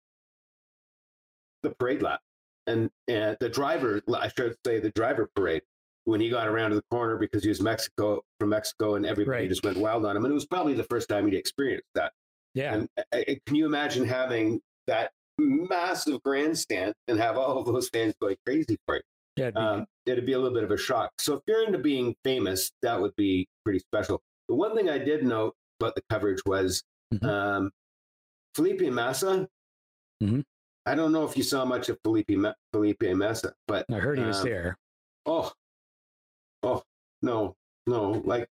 the 1.64 1.72
parade 1.72 2.02
lap 2.02 2.22
and, 2.68 2.90
and 3.08 3.38
the 3.40 3.50
driver, 3.50 4.02
I 4.14 4.28
should 4.28 4.56
say, 4.66 4.80
the 4.80 4.92
driver 4.92 5.30
parade 5.36 5.62
when 6.04 6.22
he 6.22 6.30
got 6.30 6.48
around 6.48 6.70
to 6.72 6.76
the 6.76 6.84
corner 6.92 7.18
because 7.18 7.44
he 7.44 7.50
was 7.50 7.62
Mexico 7.62 8.22
from 8.40 8.50
Mexico 8.50 8.96
and 8.96 9.06
everybody 9.06 9.42
right. 9.42 9.50
just 9.50 9.64
went 9.64 9.78
wild 9.78 10.06
on 10.06 10.16
him. 10.16 10.24
And 10.24 10.32
it 10.32 10.36
was 10.36 10.46
probably 10.46 10.74
the 10.74 10.84
first 10.84 11.10
time 11.10 11.26
he'd 11.26 11.36
experienced 11.36 11.88
that. 11.96 12.14
Yeah. 12.54 12.74
And 12.74 12.90
uh, 12.98 13.04
uh, 13.14 13.34
can 13.46 13.56
you 13.56 13.66
imagine 13.66 14.06
having 14.06 14.62
that 14.88 15.12
massive 15.38 16.22
grandstand 16.24 16.94
and 17.08 17.20
have 17.20 17.38
all 17.38 17.58
of 17.60 17.66
those 17.66 17.90
fans 17.90 18.14
going 18.22 18.36
crazy 18.46 18.78
for 18.86 18.96
you? 18.96 19.02
Yeah, 19.36 19.46
it'd 19.46 19.56
be, 19.56 19.60
um, 19.60 19.86
it'd 20.06 20.26
be 20.26 20.34
a 20.34 20.40
little 20.40 20.54
bit 20.54 20.64
of 20.64 20.72
a 20.72 20.78
shock. 20.78 21.12
So 21.20 21.36
if 21.36 21.42
you're 21.48 21.64
into 21.66 21.78
being 21.78 22.16
famous, 22.24 22.72
that 22.82 23.00
would 23.00 23.16
be 23.16 23.48
pretty 23.64 23.80
special. 23.80 24.22
The 24.50 24.56
one 24.56 24.76
thing 24.76 24.90
I 24.90 24.98
did 24.98 25.24
note 25.24 25.54
about 25.80 25.96
the 25.96 26.02
coverage 26.10 26.40
was 26.46 26.84
mm-hmm. 27.14 27.26
um, 27.28 27.72
Felipe 28.56 28.82
Massa. 28.92 29.48
Mm-hmm. 30.24 30.42
I 30.88 30.96
don't 30.96 31.12
know 31.12 31.26
if 31.26 31.36
you 31.38 31.44
saw 31.44 31.66
much 31.66 31.90
of 31.90 32.00
Felipe 32.04 32.32
Felipe 32.72 33.04
Massa, 33.04 33.54
but 33.68 33.86
I 33.92 33.96
heard 33.96 34.18
he 34.18 34.24
was 34.24 34.40
um, 34.40 34.46
there. 34.46 34.78
Oh, 35.26 35.52
oh 36.64 36.82
no, 37.22 37.56
no! 37.86 38.22
Like 38.26 38.48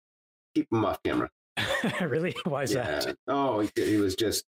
keep 0.55 0.71
him 0.71 0.85
off 0.85 1.03
camera. 1.03 1.29
really? 2.01 2.33
Why 2.45 2.63
is 2.63 2.73
yeah. 2.73 2.99
that? 2.99 3.17
Oh, 3.27 3.59
he, 3.59 3.69
he, 3.75 3.97
was 3.97 4.15
just. 4.15 4.45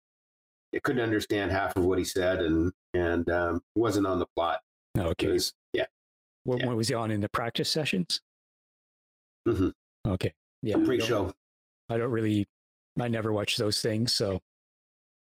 I 0.77 0.79
couldn't 0.79 1.01
understand 1.01 1.51
half 1.51 1.75
of 1.75 1.85
what 1.85 1.97
he 1.97 2.05
said, 2.05 2.39
and 2.39 2.71
and 2.93 3.27
um, 3.31 3.61
wasn't 3.73 4.05
on 4.05 4.19
the 4.19 4.27
plot. 4.35 4.59
Okay. 4.95 5.29
Was, 5.29 5.51
yeah. 5.73 5.85
What, 6.43 6.59
yeah. 6.59 6.67
was 6.67 6.87
he 6.87 6.93
on 6.93 7.09
in 7.09 7.19
the 7.19 7.29
practice 7.29 7.67
sessions? 7.67 8.21
Mm-hmm. 9.47 9.69
Okay. 10.07 10.31
Yeah. 10.61 10.77
Pre-show. 10.85 11.33
I 11.89 11.97
don't 11.97 12.11
really. 12.11 12.45
I 12.99 13.07
never 13.07 13.33
watch 13.33 13.57
those 13.57 13.81
things, 13.81 14.13
so 14.15 14.39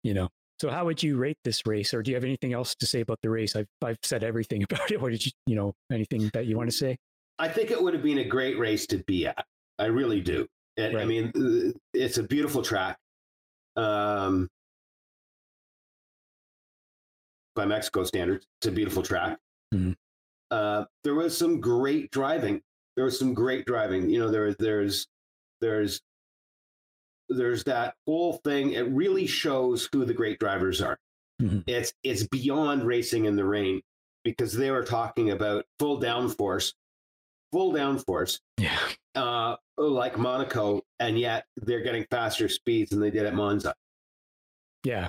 you 0.02 0.12
know. 0.12 0.28
So 0.60 0.68
how 0.68 0.84
would 0.84 1.02
you 1.02 1.16
rate 1.16 1.38
this 1.44 1.66
race, 1.66 1.94
or 1.94 2.02
do 2.02 2.10
you 2.10 2.16
have 2.16 2.24
anything 2.24 2.52
else 2.52 2.74
to 2.74 2.84
say 2.86 3.00
about 3.00 3.18
the 3.22 3.30
race? 3.30 3.56
I've 3.56 3.68
I've 3.82 3.98
said 4.02 4.22
everything 4.22 4.62
about 4.70 4.90
it. 4.90 5.00
What 5.00 5.12
did 5.12 5.24
you 5.24 5.32
you 5.46 5.56
know 5.56 5.72
anything 5.90 6.30
that 6.34 6.44
you 6.44 6.58
want 6.58 6.70
to 6.70 6.76
say? 6.76 6.98
I 7.38 7.48
think 7.48 7.70
it 7.70 7.82
would 7.82 7.94
have 7.94 8.02
been 8.02 8.18
a 8.18 8.24
great 8.24 8.58
race 8.58 8.86
to 8.88 8.98
be 8.98 9.26
at. 9.26 9.46
I 9.78 9.86
really 9.86 10.20
do. 10.20 10.46
right. 10.78 10.94
I 10.94 11.04
mean, 11.06 11.32
uh, 11.34 11.78
it's 11.94 12.18
a 12.18 12.22
beautiful 12.22 12.60
track. 12.60 12.98
Um, 13.76 14.50
by 17.58 17.66
Mexico 17.66 18.04
standards, 18.04 18.46
it's 18.60 18.68
a 18.68 18.72
beautiful 18.72 19.02
track. 19.02 19.36
Mm-hmm. 19.74 19.92
Uh, 20.50 20.84
there 21.04 21.14
was 21.14 21.36
some 21.36 21.60
great 21.60 22.10
driving. 22.10 22.62
There 22.96 23.04
was 23.04 23.18
some 23.18 23.34
great 23.34 23.66
driving. 23.66 24.08
You 24.08 24.20
know, 24.20 24.30
there 24.30 24.54
there's 24.54 25.06
there's 25.60 26.00
there's 27.28 27.64
that 27.64 27.94
whole 28.06 28.34
thing. 28.44 28.72
It 28.72 28.88
really 28.88 29.26
shows 29.26 29.88
who 29.92 30.04
the 30.04 30.14
great 30.14 30.38
drivers 30.38 30.80
are. 30.80 30.98
Mm-hmm. 31.42 31.60
It's 31.66 31.92
it's 32.02 32.26
beyond 32.26 32.84
racing 32.84 33.26
in 33.26 33.36
the 33.36 33.44
rain 33.44 33.82
because 34.24 34.52
they 34.52 34.70
were 34.70 34.84
talking 34.84 35.30
about 35.30 35.64
full 35.78 36.00
downforce, 36.00 36.72
full 37.52 37.72
downforce. 37.72 38.40
Yeah. 38.56 38.78
Uh, 39.14 39.56
like 39.76 40.16
Monaco, 40.16 40.82
and 41.00 41.18
yet 41.18 41.44
they're 41.56 41.82
getting 41.82 42.06
faster 42.10 42.48
speeds 42.48 42.90
than 42.90 43.00
they 43.00 43.10
did 43.10 43.26
at 43.26 43.34
Monza. 43.34 43.74
Yeah, 44.84 45.08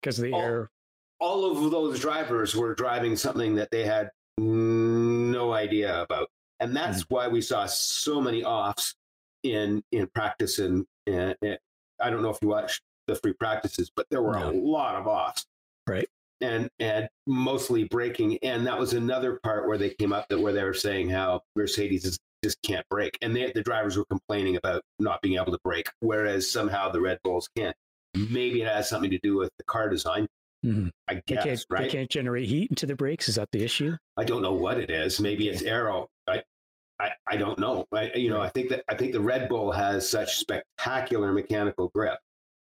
because 0.00 0.18
the 0.18 0.34
air. 0.34 0.70
All 1.20 1.50
of 1.50 1.70
those 1.70 2.00
drivers 2.00 2.54
were 2.54 2.74
driving 2.74 3.16
something 3.16 3.54
that 3.56 3.70
they 3.70 3.84
had 3.84 4.10
no 4.38 5.52
idea 5.52 6.02
about, 6.02 6.28
and 6.60 6.76
that's 6.76 7.04
mm-hmm. 7.04 7.14
why 7.14 7.28
we 7.28 7.40
saw 7.40 7.66
so 7.66 8.20
many 8.20 8.44
offs 8.44 8.94
in 9.42 9.82
in 9.92 10.06
practice 10.08 10.58
and, 10.58 10.84
and, 11.06 11.34
and, 11.42 11.58
I 12.00 12.10
don't 12.10 12.22
know 12.22 12.30
if 12.30 12.38
you 12.42 12.48
watched 12.48 12.82
the 13.08 13.16
free 13.16 13.32
practices, 13.32 13.90
but 13.94 14.06
there 14.10 14.22
were 14.22 14.38
no. 14.38 14.50
a 14.50 14.52
lot 14.52 14.94
of 14.94 15.08
offs. 15.08 15.44
Right. 15.88 16.08
And 16.40 16.70
and 16.78 17.08
mostly 17.26 17.84
braking. 17.84 18.38
And 18.44 18.64
that 18.66 18.78
was 18.78 18.92
another 18.92 19.40
part 19.42 19.66
where 19.66 19.78
they 19.78 19.90
came 19.90 20.12
up 20.12 20.28
that 20.28 20.38
where 20.38 20.52
they 20.52 20.62
were 20.62 20.74
saying 20.74 21.10
how 21.10 21.42
Mercedes 21.56 22.04
is, 22.04 22.18
just 22.44 22.62
can't 22.62 22.86
brake. 22.88 23.18
And 23.20 23.34
they, 23.34 23.50
the 23.52 23.62
drivers 23.62 23.96
were 23.96 24.04
complaining 24.04 24.54
about 24.54 24.82
not 25.00 25.20
being 25.22 25.40
able 25.40 25.50
to 25.50 25.58
brake, 25.64 25.90
whereas 25.98 26.48
somehow 26.48 26.88
the 26.90 27.00
Red 27.00 27.18
Bulls 27.24 27.48
can. 27.56 27.74
Maybe 28.14 28.62
it 28.62 28.68
has 28.68 28.88
something 28.88 29.10
to 29.10 29.18
do 29.18 29.36
with 29.36 29.50
the 29.58 29.64
car 29.64 29.88
design. 29.88 30.28
Mm-hmm. 30.64 30.88
I 31.06 31.22
guess, 31.26 31.44
they 31.44 31.50
can't, 31.50 31.66
right? 31.70 31.82
They 31.82 31.88
can't 31.88 32.10
generate 32.10 32.48
heat 32.48 32.70
into 32.70 32.86
the 32.86 32.96
brakes. 32.96 33.28
Is 33.28 33.36
that 33.36 33.48
the 33.52 33.62
issue? 33.62 33.96
I 34.16 34.24
don't 34.24 34.42
know 34.42 34.54
what 34.54 34.78
it 34.78 34.90
is. 34.90 35.20
Maybe 35.20 35.48
it's 35.48 35.62
aero. 35.62 36.08
I, 36.26 36.42
I, 37.00 37.10
I 37.28 37.36
don't 37.36 37.58
know. 37.58 37.86
I, 37.92 38.10
you 38.14 38.28
know, 38.28 38.40
I 38.40 38.48
think 38.48 38.68
that 38.70 38.82
I 38.88 38.94
think 38.94 39.12
the 39.12 39.20
Red 39.20 39.48
Bull 39.48 39.70
has 39.70 40.08
such 40.08 40.36
spectacular 40.36 41.32
mechanical 41.32 41.90
grip 41.94 42.18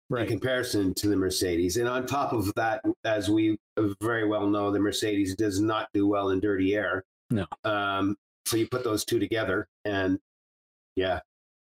right. 0.10 0.24
in 0.24 0.28
comparison 0.28 0.94
to 0.96 1.08
the 1.08 1.16
Mercedes. 1.16 1.78
And 1.78 1.88
on 1.88 2.06
top 2.06 2.34
of 2.34 2.54
that, 2.56 2.82
as 3.06 3.30
we 3.30 3.58
very 4.02 4.28
well 4.28 4.48
know, 4.48 4.72
the 4.72 4.80
Mercedes 4.80 5.36
does 5.36 5.62
not 5.62 5.88
do 5.94 6.06
well 6.06 6.32
in 6.32 6.40
dirty 6.42 6.76
air. 6.76 7.06
No. 7.30 7.46
Um, 7.64 8.18
so 8.46 8.58
you 8.58 8.68
put 8.68 8.84
those 8.84 9.06
two 9.06 9.20
together, 9.20 9.68
and 9.86 10.20
yeah. 10.96 11.20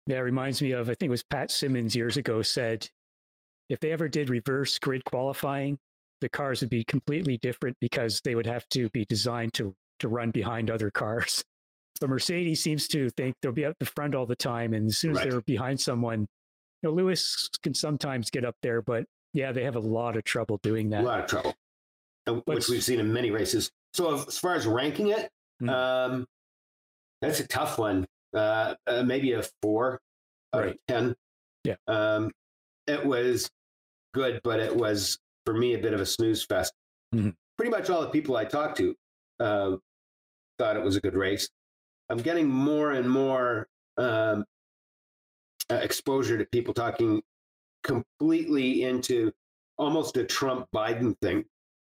Yeah, 0.07 0.17
it 0.17 0.21
reminds 0.21 0.61
me 0.61 0.71
of 0.71 0.89
I 0.89 0.93
think 0.93 1.09
it 1.09 1.11
was 1.11 1.23
Pat 1.23 1.51
Symonds 1.51 1.95
years 1.95 2.17
ago 2.17 2.41
said, 2.41 2.89
if 3.67 3.79
they 3.79 3.91
ever 3.91 4.07
did 4.07 4.29
reverse 4.29 4.79
grid 4.79 5.03
qualifying, 5.05 5.77
the 6.21 6.29
cars 6.29 6.61
would 6.61 6.69
be 6.69 6.83
completely 6.83 7.37
different 7.37 7.77
because 7.79 8.21
they 8.21 8.35
would 8.35 8.45
have 8.45 8.67
to 8.69 8.89
be 8.89 9.05
designed 9.05 9.53
to 9.55 9.75
to 9.99 10.07
run 10.07 10.31
behind 10.31 10.69
other 10.71 10.89
cars. 10.89 11.43
The 11.99 12.07
Mercedes 12.07 12.63
seems 12.63 12.87
to 12.89 13.09
think 13.11 13.35
they'll 13.41 13.51
be 13.51 13.65
at 13.65 13.77
the 13.79 13.85
front 13.85 14.15
all 14.15 14.25
the 14.25 14.35
time, 14.35 14.73
and 14.73 14.87
as 14.87 14.97
soon 14.97 15.11
as 15.11 15.17
right. 15.17 15.29
they're 15.29 15.41
behind 15.41 15.79
someone, 15.79 16.21
you 16.81 16.89
know, 16.89 16.91
Lewis 16.91 17.49
can 17.61 17.73
sometimes 17.73 18.29
get 18.29 18.45
up 18.45 18.55
there, 18.61 18.81
but 18.81 19.03
yeah, 19.33 19.51
they 19.51 19.63
have 19.63 19.75
a 19.75 19.81
lot 19.81 20.15
of 20.15 20.23
trouble 20.23 20.59
doing 20.63 20.89
that. 20.89 21.03
A 21.03 21.05
lot 21.05 21.19
of 21.19 21.27
trouble, 21.27 21.55
which 22.45 22.69
we've 22.69 22.83
seen 22.83 22.99
in 22.99 23.11
many 23.11 23.31
races. 23.31 23.69
So 23.93 24.15
as 24.15 24.37
far 24.37 24.55
as 24.55 24.65
ranking 24.65 25.09
it, 25.09 25.29
mm-hmm. 25.61 25.69
um, 25.69 26.25
that's 27.21 27.39
a 27.39 27.47
tough 27.47 27.77
one. 27.77 28.07
Uh, 28.33 28.75
uh, 28.87 29.03
maybe 29.03 29.33
a 29.33 29.43
four 29.61 29.99
right. 30.55 30.77
ten. 30.87 31.15
Yeah. 31.63 31.75
Um, 31.87 32.31
it 32.87 33.05
was 33.05 33.49
good, 34.13 34.39
but 34.43 34.59
it 34.59 34.75
was 34.75 35.17
for 35.49 35.57
me 35.57 35.73
a 35.73 35.79
bit 35.79 35.95
of 35.95 35.99
a 35.99 36.05
snooze 36.05 36.45
fest. 36.45 36.73
Mm-hmm. 37.15 37.29
Pretty 37.57 37.71
much 37.71 37.89
all 37.89 38.01
the 38.01 38.09
people 38.09 38.37
I 38.37 38.45
talked 38.45 38.77
to 38.77 38.95
uh, 39.39 39.77
thought 40.59 40.77
it 40.77 40.83
was 40.83 40.95
a 40.95 41.01
good 41.01 41.15
race. 41.15 41.49
I'm 42.07 42.19
getting 42.19 42.47
more 42.47 42.91
and 42.91 43.09
more 43.09 43.67
um, 43.97 44.45
uh, 45.71 45.75
exposure 45.75 46.37
to 46.37 46.45
people 46.51 46.75
talking 46.75 47.23
completely 47.83 48.83
into 48.83 49.31
almost 49.79 50.17
a 50.17 50.23
Trump 50.23 50.67
Biden 50.75 51.15
thing 51.19 51.43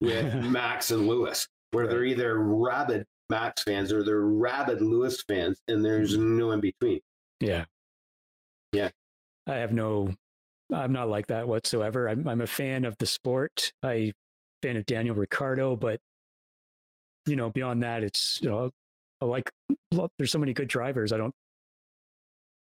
with 0.02 0.34
Max 0.44 0.92
and 0.92 1.08
Lewis, 1.08 1.48
where 1.72 1.88
they're 1.88 2.04
either 2.04 2.40
rabid 2.40 3.06
Max 3.30 3.64
fans 3.64 3.94
or 3.94 4.04
they're 4.04 4.20
rabid 4.20 4.82
Lewis 4.82 5.24
fans, 5.30 5.62
and 5.70 5.84
there's 5.84 6.18
mm-hmm. 6.18 6.40
no 6.40 6.52
in 6.52 6.60
between. 6.60 7.00
Yeah. 7.40 7.64
Yeah. 8.74 8.90
I 9.48 9.56
have 9.56 9.72
no, 9.72 10.10
I'm 10.74 10.92
not 10.92 11.10
like 11.10 11.28
that 11.28 11.48
whatsoever. 11.48 12.10
I'm, 12.10 12.28
I'm 12.28 12.42
a 12.42 12.48
fan 12.48 12.86
of 12.86 12.98
the 12.98 13.06
sport. 13.06 13.72
I 13.84 14.14
fan 14.62 14.78
of 14.78 14.86
Daniel 14.86 15.16
Ricciardo, 15.16 15.76
but 15.76 16.00
you 17.28 17.36
know, 17.36 17.50
beyond 17.50 17.84
that, 17.84 18.04
it's 18.04 18.40
you 18.42 18.50
know, 18.50 18.72
I 19.22 19.26
like 19.26 19.52
there's 20.18 20.32
so 20.32 20.40
many 20.40 20.54
good 20.54 20.68
drivers. 20.68 21.12
I 21.12 21.18
don't, 21.18 21.34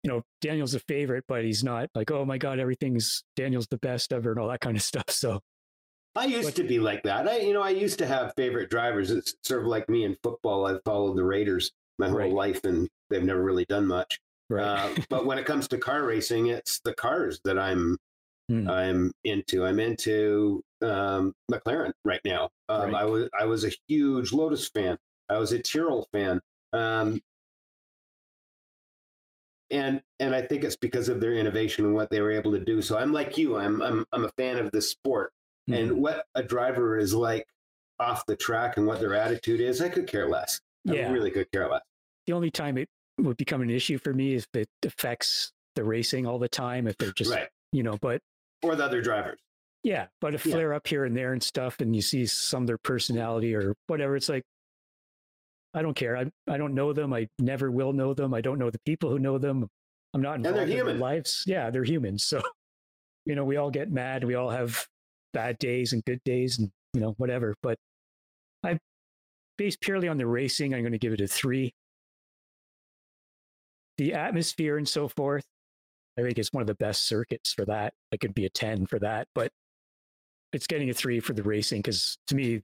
you 0.02 0.11
know, 0.11 0.23
Daniel's 0.40 0.75
a 0.75 0.80
favorite, 0.80 1.25
but 1.28 1.44
he's 1.44 1.62
not 1.64 1.88
like, 1.94 2.11
oh 2.11 2.25
my 2.25 2.38
god, 2.38 2.59
everything's 2.59 3.23
Daniel's 3.37 3.66
the 3.68 3.78
best 3.78 4.12
ever 4.12 4.30
and 4.30 4.40
all 4.40 4.49
that 4.49 4.61
kind 4.61 4.76
of 4.76 4.82
stuff. 4.92 5.09
So 5.11 5.40
I 6.14 6.26
used 6.26 6.49
but, 6.49 6.56
to 6.56 6.64
be 6.64 6.78
like 6.78 7.02
that. 7.04 7.26
I, 7.26 7.38
you 7.38 7.52
know, 7.52 7.62
I 7.62 7.71
used 7.71 7.99
to 7.99 8.06
have 8.06 8.35
favorite 8.37 8.71
drivers. 8.71 9.11
It's 9.11 9.35
sort 9.42 9.62
of 9.62 9.66
like 9.66 9.88
me 9.88 10.04
in 10.04 10.16
football. 10.23 10.66
I've 10.66 10.82
followed 10.85 11.16
the 11.16 11.25
Raiders 11.25 11.73
my 11.99 12.09
whole 12.09 12.18
right. 12.18 12.32
life, 12.32 12.64
and 12.64 12.88
they've 13.11 13.23
never 13.23 13.42
really 13.42 13.64
done 13.64 13.87
much. 13.87 14.21
Right. 14.52 14.99
Uh, 14.99 15.02
but 15.09 15.25
when 15.25 15.38
it 15.38 15.47
comes 15.47 15.66
to 15.68 15.78
car 15.78 16.04
racing, 16.04 16.49
it's 16.49 16.80
the 16.80 16.92
cars 16.92 17.40
that 17.44 17.59
I'm 17.59 17.97
hmm. 18.49 18.68
I'm 18.68 19.12
into. 19.25 19.64
I'm 19.64 19.80
into 19.80 20.62
um, 20.82 21.35
McLaren 21.50 21.92
right 22.04 22.21
now. 22.25 22.50
Um, 22.68 22.92
right. 22.92 23.02
I 23.02 23.04
was 23.04 23.28
I 23.38 23.44
was 23.47 23.64
a 23.64 23.73
huge 23.88 24.32
Lotus 24.32 24.68
fan. 24.68 24.99
I 25.28 25.38
was 25.38 25.52
a 25.52 25.59
Tyrrell 25.59 26.06
fan. 26.12 26.40
Um, 26.75 27.21
and 29.71 30.02
and 30.21 30.35
I 30.35 30.42
think 30.42 30.64
it's 30.64 30.76
because 30.76 31.09
of 31.09 31.21
their 31.21 31.32
innovation 31.32 31.87
and 31.87 31.94
what 31.94 32.11
they 32.11 32.21
were 32.21 32.32
able 32.32 32.52
to 32.52 32.61
do. 32.61 32.82
So 32.82 32.99
I'm 32.99 33.12
like 33.12 33.38
you. 33.38 33.56
I'm 33.56 33.80
I'm 33.80 34.04
I'm 34.12 34.26
a 34.26 34.32
fan 34.37 34.59
of 34.59 34.71
the 34.71 34.82
sport 34.82 35.32
mm-hmm. 35.68 35.80
and 35.80 36.02
what 36.02 36.26
a 36.35 36.42
driver 36.42 36.99
is 36.99 37.14
like 37.14 37.47
off 37.99 38.26
the 38.26 38.37
track 38.37 38.76
and 38.76 38.87
what 38.87 39.00
their 39.00 39.14
attitude 39.14 39.61
is. 39.61 39.80
I 39.80 39.88
could 39.88 40.06
care 40.06 40.28
less. 40.28 40.61
Yeah. 40.85 41.09
I 41.09 41.11
really 41.11 41.30
could 41.30 41.50
care 41.52 41.71
less. 41.71 41.82
The 42.26 42.35
only 42.35 42.50
time 42.50 42.76
it 42.76 42.88
would 43.19 43.37
become 43.37 43.62
an 43.62 43.71
issue 43.71 43.99
for 43.99 44.12
me 44.12 44.35
if 44.35 44.47
it 44.54 44.69
affects 44.85 45.52
the 45.76 45.85
racing 45.85 46.26
all 46.26 46.38
the 46.38 46.49
time. 46.49 46.87
If 46.87 46.97
they're 46.99 47.12
just 47.12 47.33
right. 47.33 47.49
you 47.73 47.83
know, 47.83 47.97
but 48.00 48.21
or 48.62 48.76
the 48.76 48.85
other 48.85 49.02
drivers. 49.02 49.38
Yeah, 49.83 50.07
but 50.21 50.35
a 50.35 50.38
flare 50.38 50.71
yeah. 50.71 50.76
up 50.76 50.87
here 50.87 51.04
and 51.04 51.16
there 51.16 51.33
and 51.33 51.42
stuff, 51.42 51.81
and 51.81 51.95
you 51.95 52.02
see 52.02 52.25
some 52.26 52.62
of 52.62 52.66
their 52.69 52.78
personality 52.78 53.54
or 53.54 53.75
whatever. 53.88 54.14
It's 54.14 54.28
like 54.28 54.45
I 55.75 55.83
don't 55.83 55.95
care. 55.95 56.16
I 56.16 56.31
I 56.47 56.57
don't 56.57 56.75
know 56.75 56.92
them. 56.92 57.12
I 57.12 57.28
never 57.38 57.71
will 57.71 57.92
know 57.92 58.14
them. 58.14 58.35
I 58.35 58.40
don't 58.40 58.59
know 58.59 58.71
the 58.71 58.81
people 58.87 59.11
who 59.11 59.19
know 59.19 59.38
them. 59.38 59.69
I'm 60.14 60.23
not 60.23 60.37
involved 60.37 60.71
in 60.71 60.87
their 60.87 60.95
lives. 60.95 61.45
Yeah, 61.47 61.71
they're 61.71 61.85
humans. 61.85 62.25
So, 62.25 62.42
you 63.26 63.35
know, 63.35 63.45
we 63.45 63.57
all 63.57 63.71
get 63.71 63.90
mad. 63.90 64.25
We 64.25 64.35
all 64.35 64.50
have 64.50 64.87
bad 65.33 65.59
days 65.59 65.92
and 65.92 66.04
good 66.04 66.21
days, 66.25 66.59
and 66.59 66.71
you 66.92 67.00
know, 67.00 67.14
whatever. 67.16 67.54
But 67.62 67.78
I, 68.62 68.78
based 69.57 69.81
purely 69.81 70.09
on 70.09 70.19
the 70.19 70.26
racing, 70.26 70.75
I'm 70.75 70.83
going 70.83 70.92
to 70.92 70.99
give 70.99 71.14
it 71.14 71.21
a 71.21 71.26
three. 71.26 71.73
The 74.02 74.14
atmosphere 74.14 74.78
and 74.78 74.88
so 74.88 75.06
forth, 75.06 75.44
I 76.18 76.23
think 76.23 76.37
it's 76.37 76.52
one 76.52 76.61
of 76.61 76.66
the 76.66 76.75
best 76.75 77.06
circuits 77.06 77.52
for 77.52 77.64
that. 77.66 77.94
It 78.11 78.18
could 78.18 78.35
be 78.35 78.47
a 78.47 78.49
ten 78.49 78.85
for 78.85 78.99
that, 78.99 79.28
but 79.32 79.52
it's 80.52 80.66
getting 80.66 80.90
a 80.90 80.92
three 80.92 81.21
for 81.21 81.35
the 81.35 81.44
racing 81.44 81.82
because 81.82 82.18
to 82.26 82.35
me, 82.35 82.62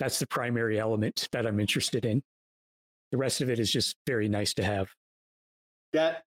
that's 0.00 0.18
the 0.18 0.26
primary 0.26 0.80
element 0.80 1.28
that 1.32 1.46
I'm 1.46 1.60
interested 1.60 2.06
in. 2.06 2.22
The 3.12 3.18
rest 3.18 3.42
of 3.42 3.50
it 3.50 3.58
is 3.58 3.70
just 3.70 3.96
very 4.06 4.26
nice 4.26 4.54
to 4.54 4.64
have. 4.64 4.88
That 5.92 6.22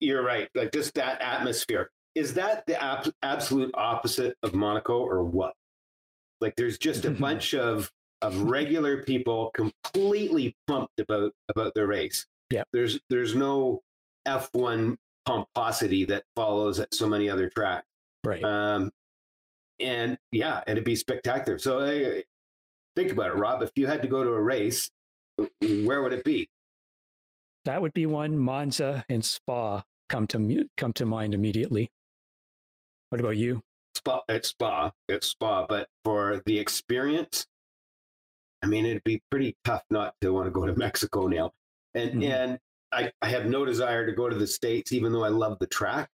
you're 0.00 0.24
right. 0.24 0.48
Like 0.54 0.72
just 0.72 0.94
that 0.94 1.20
atmosphere. 1.20 1.90
Is 2.14 2.32
that 2.34 2.64
the 2.66 2.82
ab- 2.82 3.12
absolute 3.22 3.72
opposite 3.74 4.34
of 4.42 4.54
Monaco 4.54 4.98
or 4.98 5.22
what? 5.22 5.52
Like 6.40 6.56
there's 6.56 6.78
just 6.78 7.04
a 7.04 7.10
bunch 7.26 7.52
of 7.52 7.90
of 8.22 8.44
regular 8.44 9.02
people 9.02 9.50
completely 9.52 10.56
pumped 10.66 10.98
about 11.00 11.32
about 11.50 11.74
the 11.74 11.86
race. 11.86 12.24
Yeah. 12.50 12.62
There's 12.72 12.98
there's 13.10 13.34
no 13.34 13.82
F1 14.26 14.96
pomposity 15.26 16.04
that 16.06 16.24
follows 16.34 16.80
at 16.80 16.94
so 16.94 17.06
many 17.06 17.28
other 17.28 17.50
tracks. 17.50 17.86
Right. 18.24 18.42
Um, 18.42 18.90
and 19.80 20.18
yeah, 20.32 20.62
and 20.66 20.76
it'd 20.76 20.84
be 20.84 20.96
spectacular. 20.96 21.58
So 21.58 21.78
uh, 21.80 22.20
think 22.96 23.12
about 23.12 23.28
it, 23.28 23.36
Rob. 23.36 23.62
If 23.62 23.70
you 23.76 23.86
had 23.86 24.02
to 24.02 24.08
go 24.08 24.24
to 24.24 24.30
a 24.30 24.40
race, 24.40 24.90
where 25.60 26.02
would 26.02 26.12
it 26.12 26.24
be? 26.24 26.48
That 27.64 27.82
would 27.82 27.92
be 27.92 28.06
one. 28.06 28.38
Monza 28.38 29.04
and 29.08 29.24
Spa 29.24 29.82
come 30.08 30.26
to 30.28 30.68
come 30.76 30.92
to 30.94 31.06
mind 31.06 31.34
immediately. 31.34 31.90
What 33.10 33.20
about 33.20 33.36
you? 33.36 33.62
Spa. 33.94 34.22
It's 34.28 34.48
Spa. 34.48 34.92
It's 35.08 35.28
Spa. 35.28 35.66
But 35.66 35.88
for 36.04 36.42
the 36.46 36.58
experience, 36.58 37.46
I 38.62 38.66
mean, 38.66 38.86
it'd 38.86 39.04
be 39.04 39.20
pretty 39.30 39.56
tough 39.64 39.82
not 39.90 40.14
to 40.20 40.32
want 40.32 40.46
to 40.46 40.50
go 40.50 40.66
to 40.66 40.74
Mexico 40.74 41.26
now. 41.26 41.52
And 41.98 42.22
mm-hmm. 42.22 42.32
and 42.32 42.58
I, 42.92 43.10
I 43.20 43.28
have 43.28 43.46
no 43.46 43.64
desire 43.64 44.06
to 44.06 44.12
go 44.12 44.28
to 44.28 44.36
the 44.36 44.46
states, 44.46 44.92
even 44.92 45.12
though 45.12 45.24
I 45.24 45.28
love 45.28 45.58
the 45.58 45.66
track. 45.66 46.08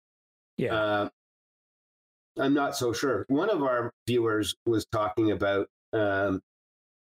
Yeah. 0.57 0.73
Uh, 0.73 1.09
I'm 2.37 2.53
not 2.53 2.75
so 2.75 2.91
sure. 2.91 3.25
One 3.29 3.49
of 3.49 3.63
our 3.63 3.93
viewers 4.07 4.55
was 4.65 4.85
talking 4.91 5.31
about. 5.31 5.67
Um, 5.93 6.41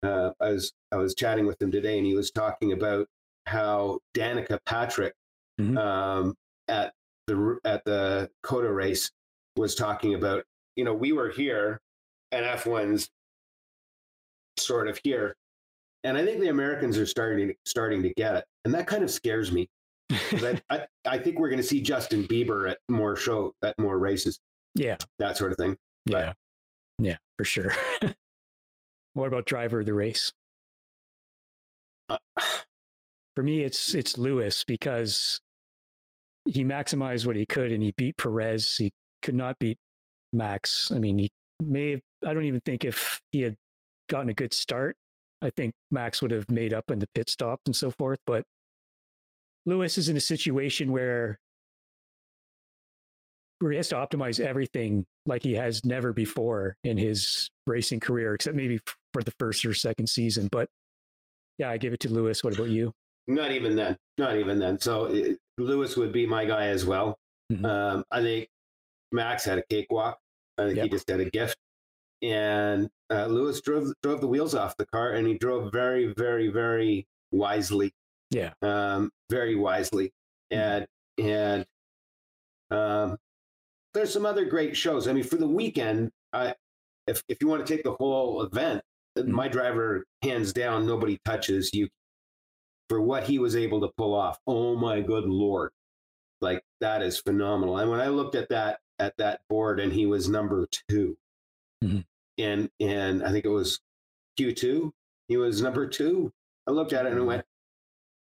uh, 0.03 0.31
I 0.41 0.53
was 0.53 0.73
I 0.93 0.97
was 0.97 1.15
chatting 1.15 1.47
with 1.47 1.61
him 1.61 1.71
today, 1.71 1.99
and 1.99 2.07
he 2.07 2.15
was 2.15 2.31
talking 2.31 2.73
about 2.73 3.09
how 3.47 3.99
Danica 4.17 4.59
Patrick 4.65 5.15
mm-hmm. 5.61 5.77
um, 5.77 6.35
at 6.69 6.93
the 7.27 7.59
at 7.65 7.85
the 7.85 8.31
COTA 8.43 8.73
race 8.73 9.11
was 9.57 9.75
talking 9.75 10.15
about. 10.15 10.45
You 10.77 10.85
know, 10.85 10.95
we 10.95 11.13
were 11.13 11.29
here, 11.29 11.81
and 12.31 12.47
F1's 12.47 13.11
sort 14.57 14.89
of 14.89 15.01
here, 15.03 15.37
and 16.09 16.17
I 16.17 16.25
think 16.25 16.41
the 16.41 16.49
Americans 16.49 16.97
are 16.97 17.07
starting 17.07 17.55
starting 17.65 18.03
to 18.03 18.13
get 18.15 18.35
it, 18.37 18.45
and 18.65 18.73
that 18.75 18.87
kind 18.87 19.05
of 19.05 19.11
scares 19.11 19.53
me. 19.53 19.69
I, 20.11 20.61
I, 20.71 20.87
I 21.05 21.19
think 21.19 21.39
we're 21.39 21.51
going 21.51 21.61
to 21.61 21.67
see 21.67 21.83
Justin 21.83 22.25
Bieber 22.25 22.71
at 22.71 22.79
more 22.89 23.15
show 23.15 23.53
at 23.63 23.79
more 23.79 23.99
races. 23.99 24.41
Yeah. 24.75 24.97
That 25.19 25.37
sort 25.37 25.53
of 25.53 25.59
thing. 25.59 25.77
Yeah. 26.07 26.33
Yeah, 26.99 27.17
for 27.37 27.45
sure. 27.45 27.73
what 29.13 29.27
about 29.27 29.45
driver 29.45 29.81
of 29.81 29.87
the 29.87 29.93
race? 29.93 30.33
Uh, 32.09 32.17
for 33.37 33.43
me, 33.43 33.63
it's 33.63 33.95
it's 33.95 34.17
Lewis 34.17 34.65
because 34.65 35.41
he 36.47 36.65
maximized 36.65 37.27
what 37.27 37.37
he 37.37 37.45
could 37.45 37.71
and 37.71 37.83
he 37.83 37.93
beat 37.99 38.17
Perez. 38.17 38.77
He 38.79 38.93
could 39.21 39.35
not 39.35 39.59
beat 39.59 39.77
Max. 40.33 40.91
I 40.91 40.99
mean, 40.99 41.19
he 41.19 41.31
may 41.63 41.91
have, 41.91 42.01
I 42.27 42.33
don't 42.33 42.45
even 42.45 42.63
think 42.63 42.87
if 42.87 43.21
he 43.31 43.43
had 43.43 43.57
gotten 44.09 44.31
a 44.31 44.35
good 44.35 44.55
start, 44.55 44.97
I 45.43 45.51
think 45.51 45.75
Max 45.91 46.21
would 46.21 46.31
have 46.31 46.51
made 46.51 46.75
up 46.75 46.91
in 46.91 46.99
the 46.99 47.09
pit 47.15 47.31
stop 47.31 47.61
and 47.67 47.75
so 47.75 47.91
forth. 47.91 48.19
But 48.27 48.45
Lewis 49.67 49.99
is 49.99 50.09
in 50.09 50.17
a 50.17 50.21
situation 50.21 50.91
where 50.93 51.39
where 53.61 53.73
he 53.73 53.77
has 53.77 53.89
to 53.89 53.97
optimize 53.97 54.39
everything 54.39 55.05
like 55.27 55.43
he 55.43 55.55
has 55.55 55.85
never 55.85 56.13
before 56.13 56.77
in 56.85 56.97
his 56.97 57.51
racing 57.67 58.01
career, 58.01 58.35
except 58.35 58.57
maybe 58.57 58.79
for 59.13 59.23
the 59.23 59.33
first 59.39 59.65
or 59.65 59.75
second 59.75 60.09
season. 60.09 60.49
But 60.51 60.69
yeah, 61.59 61.71
I 61.71 61.77
give 61.77 61.93
it 61.93 62.01
to 62.01 62.09
Lewis. 62.09 62.45
What 62.45 62.55
about 62.55 62.69
you? 62.69 62.93
Not 63.27 63.51
even 63.51 63.75
then. 63.77 63.97
Not 64.17 64.37
even 64.37 64.59
then. 64.59 64.79
So 64.79 65.07
it, 65.07 65.33
uh, 65.33 65.63
Lewis 65.63 65.97
would 65.97 66.13
be 66.13 66.27
my 66.27 66.45
guy 66.45 66.69
as 66.69 66.87
well. 66.87 67.19
Mm-hmm. 67.53 67.65
Um, 67.65 68.05
I 68.11 68.23
think 68.23 68.49
Max 69.13 69.45
had 69.45 69.59
a 69.59 69.63
cakewalk. 69.69 70.19
I 70.57 70.67
think 70.67 70.77
yep. 70.77 70.85
he 70.85 70.91
just 70.91 71.09
had 71.09 71.21
a 71.21 71.31
gift. 71.31 71.57
And 72.23 72.91
uh, 73.11 73.27
Lewis 73.27 73.61
drove 73.61 73.93
drove 74.03 74.21
the 74.21 74.27
wheels 74.27 74.55
off 74.55 74.77
the 74.77 74.87
car, 74.87 75.13
and 75.13 75.27
he 75.27 75.39
drove 75.39 75.73
very, 75.73 76.13
very, 76.17 76.49
very 76.49 77.07
wisely. 77.31 77.95
Yeah, 78.31 78.53
um, 78.63 79.11
very 79.31 79.55
wisely. 79.55 80.13
Mm-hmm. 80.53 80.61
And 80.61 80.87
and 81.19 81.67
um, 82.71 83.19
there's 83.95 84.13
some 84.13 84.27
other 84.27 84.45
great 84.45 84.77
shows. 84.77 85.09
I 85.09 85.13
mean, 85.13 85.25
for 85.25 85.37
the 85.37 85.49
weekend, 85.49 86.11
I, 86.33 86.55
if 87.07 87.23
if 87.29 87.39
you 87.41 87.49
want 87.49 87.67
to 87.67 87.73
take 87.75 87.85
the 87.85 87.95
whole 87.95 88.43
event, 88.43 88.83
mm-hmm. 89.17 89.31
my 89.31 89.49
driver, 89.49 90.05
hands 90.23 90.53
down, 90.53 90.87
nobody 90.87 91.19
touches 91.25 91.71
you 91.73 91.89
for 92.89 93.01
what 93.01 93.25
he 93.25 93.39
was 93.39 93.55
able 93.55 93.81
to 93.81 93.91
pull 93.97 94.15
off. 94.15 94.39
Oh 94.47 94.75
my 94.77 95.01
good 95.01 95.25
lord, 95.25 95.71
like 96.41 96.63
that 96.81 97.03
is 97.03 97.19
phenomenal. 97.19 97.79
And 97.79 97.91
when 97.91 98.01
I 98.01 98.09
looked 98.09 98.35
at 98.35 98.49
that 98.51 98.81
at 98.99 99.17
that 99.19 99.41
board, 99.49 99.81
and 99.81 99.93
he 99.93 100.07
was 100.07 100.29
number 100.29 100.67
2 100.89 101.17
mm-hmm. 101.83 102.01
and 102.39 102.71
and 102.81 103.25
I 103.25 103.31
think 103.31 103.45
it 103.45 103.51
was 103.51 103.81
Q 104.37 104.53
two. 104.53 104.93
He 105.29 105.37
was 105.37 105.63
number 105.63 105.87
two. 105.87 106.33
I 106.67 106.71
looked 106.71 106.93
at 106.93 107.07
it 107.07 107.11
and 107.11 107.19
mm-hmm. 107.19 107.29
went. 107.29 107.45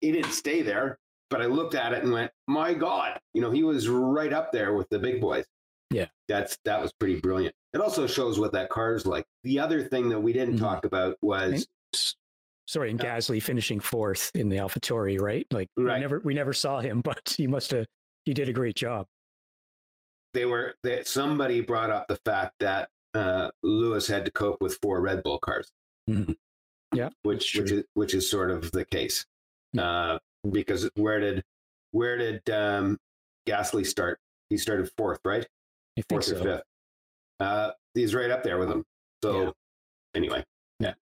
He 0.00 0.12
didn't 0.12 0.32
stay 0.32 0.62
there, 0.62 0.98
but 1.30 1.40
I 1.40 1.46
looked 1.46 1.74
at 1.74 1.92
it 1.92 2.02
and 2.02 2.12
went, 2.12 2.30
"My 2.46 2.74
God!" 2.74 3.18
You 3.32 3.40
know, 3.40 3.50
he 3.50 3.62
was 3.62 3.88
right 3.88 4.32
up 4.32 4.52
there 4.52 4.74
with 4.74 4.88
the 4.90 4.98
big 4.98 5.20
boys. 5.20 5.44
Yeah, 5.90 6.06
that's 6.28 6.58
that 6.64 6.80
was 6.80 6.92
pretty 6.98 7.20
brilliant. 7.20 7.54
It 7.72 7.80
also 7.80 8.06
shows 8.06 8.38
what 8.38 8.52
that 8.52 8.70
car 8.70 8.94
is 8.94 9.06
like. 9.06 9.24
The 9.42 9.58
other 9.58 9.82
thing 9.82 10.08
that 10.10 10.20
we 10.20 10.32
didn't 10.32 10.56
mm-hmm. 10.56 10.64
talk 10.64 10.84
about 10.84 11.16
was 11.22 11.66
sorry, 12.66 12.90
and 12.90 12.98
Gasly 12.98 13.42
finishing 13.42 13.80
fourth 13.80 14.30
in 14.34 14.48
the 14.48 14.56
AlphaTauri, 14.56 15.20
right? 15.20 15.46
Like 15.50 15.68
right. 15.76 15.94
we 15.94 16.00
never 16.00 16.20
we 16.24 16.34
never 16.34 16.52
saw 16.52 16.80
him, 16.80 17.00
but 17.04 17.34
he 17.36 17.46
must 17.46 17.70
have 17.70 17.86
he 18.24 18.34
did 18.34 18.48
a 18.48 18.52
great 18.52 18.76
job. 18.76 19.06
They 20.32 20.46
were 20.46 20.74
that 20.82 21.06
somebody 21.06 21.60
brought 21.60 21.90
up 21.90 22.08
the 22.08 22.18
fact 22.24 22.54
that 22.60 22.88
uh, 23.14 23.50
Lewis 23.62 24.06
had 24.06 24.24
to 24.24 24.30
cope 24.30 24.60
with 24.60 24.78
four 24.82 25.00
Red 25.00 25.22
Bull 25.22 25.38
cars. 25.38 25.70
Mm-hmm. 26.08 26.32
Yeah, 26.94 27.08
which 27.22 27.56
which 27.56 27.70
is 27.72 27.84
which 27.94 28.14
is 28.14 28.30
sort 28.30 28.50
of 28.50 28.70
the 28.72 28.84
case, 28.84 29.24
uh, 29.78 30.18
because 30.50 30.88
where 30.94 31.18
did 31.18 31.42
where 31.90 32.16
did 32.16 32.48
um, 32.50 32.98
Gasly 33.48 33.86
start? 33.86 34.20
He 34.50 34.58
started 34.58 34.90
fourth, 34.96 35.20
right? 35.24 35.46
I 35.98 36.02
think 36.02 36.06
fourth 36.08 36.24
so. 36.24 36.36
or 36.36 36.42
fifth. 36.42 36.62
Uh, 37.40 37.70
he's 37.94 38.14
right 38.14 38.30
up 38.30 38.42
there 38.42 38.58
with 38.58 38.68
them. 38.68 38.84
So 39.22 39.42
yeah. 39.42 39.50
anyway, 40.14 40.44
yeah. 40.78 40.94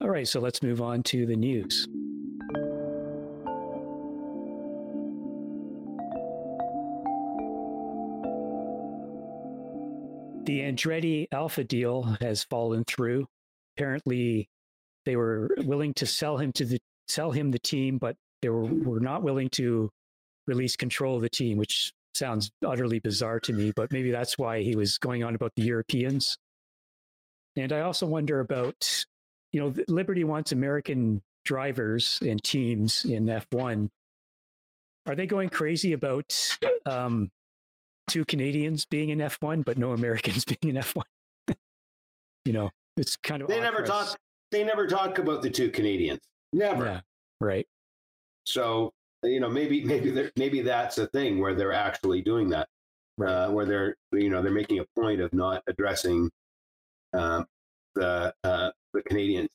All 0.00 0.08
right, 0.08 0.26
so 0.26 0.40
let's 0.40 0.62
move 0.62 0.80
on 0.80 1.02
to 1.04 1.26
the 1.26 1.36
news. 1.36 1.86
The 10.50 10.62
Andretti 10.62 11.28
Alpha 11.30 11.62
deal 11.62 12.16
has 12.20 12.42
fallen 12.42 12.82
through. 12.82 13.28
Apparently, 13.76 14.48
they 15.06 15.14
were 15.14 15.48
willing 15.58 15.94
to 15.94 16.06
sell 16.06 16.38
him 16.38 16.50
to 16.54 16.64
the 16.64 16.80
sell 17.06 17.30
him 17.30 17.52
the 17.52 17.60
team, 17.60 17.98
but 17.98 18.16
they 18.42 18.48
were, 18.48 18.64
were 18.64 18.98
not 18.98 19.22
willing 19.22 19.48
to 19.50 19.90
release 20.48 20.74
control 20.74 21.14
of 21.14 21.22
the 21.22 21.28
team, 21.28 21.56
which 21.56 21.92
sounds 22.14 22.50
utterly 22.66 22.98
bizarre 22.98 23.38
to 23.38 23.52
me, 23.52 23.72
but 23.76 23.92
maybe 23.92 24.10
that's 24.10 24.38
why 24.38 24.60
he 24.60 24.74
was 24.74 24.98
going 24.98 25.22
on 25.22 25.36
about 25.36 25.52
the 25.54 25.62
Europeans. 25.62 26.36
And 27.54 27.72
I 27.72 27.82
also 27.82 28.08
wonder 28.08 28.40
about, 28.40 29.04
you 29.52 29.60
know, 29.60 29.72
Liberty 29.86 30.24
wants 30.24 30.50
American 30.50 31.22
drivers 31.44 32.18
and 32.26 32.42
teams 32.42 33.04
in 33.04 33.26
F1. 33.26 33.88
Are 35.06 35.14
they 35.14 35.28
going 35.28 35.48
crazy 35.48 35.92
about 35.92 36.58
um, 36.86 37.30
two 38.10 38.24
Canadians 38.24 38.84
being 38.84 39.10
in 39.10 39.18
F1, 39.18 39.64
but 39.64 39.78
no 39.78 39.92
Americans 39.92 40.44
being 40.60 40.74
in 40.76 40.82
F1? 40.82 41.02
you 42.44 42.52
know, 42.52 42.70
it's 42.96 43.16
kind 43.16 43.42
of 43.42 43.48
they 43.48 43.60
never 43.60 43.82
talk. 43.82 44.18
They 44.50 44.64
never 44.64 44.86
talk 44.86 45.18
about 45.18 45.42
the 45.42 45.50
two 45.50 45.70
Canadians. 45.70 46.20
Never. 46.52 46.84
Yeah, 46.84 47.00
right. 47.40 47.66
So 48.46 48.92
you 49.22 49.40
know 49.40 49.48
maybe 49.48 49.84
maybe 49.84 50.30
maybe 50.36 50.62
that's 50.62 50.98
a 50.98 51.06
thing 51.08 51.40
where 51.40 51.54
they're 51.54 51.72
actually 51.72 52.22
doing 52.22 52.48
that 52.50 52.68
right. 53.18 53.30
uh, 53.30 53.50
where 53.50 53.66
they're 53.66 53.96
you 54.12 54.30
know 54.30 54.42
they're 54.42 54.52
making 54.52 54.80
a 54.80 55.00
point 55.00 55.20
of 55.20 55.32
not 55.32 55.62
addressing 55.66 56.30
uh, 57.12 57.44
the 57.94 58.34
uh, 58.44 58.70
the 58.92 59.02
Canadians. 59.02 59.50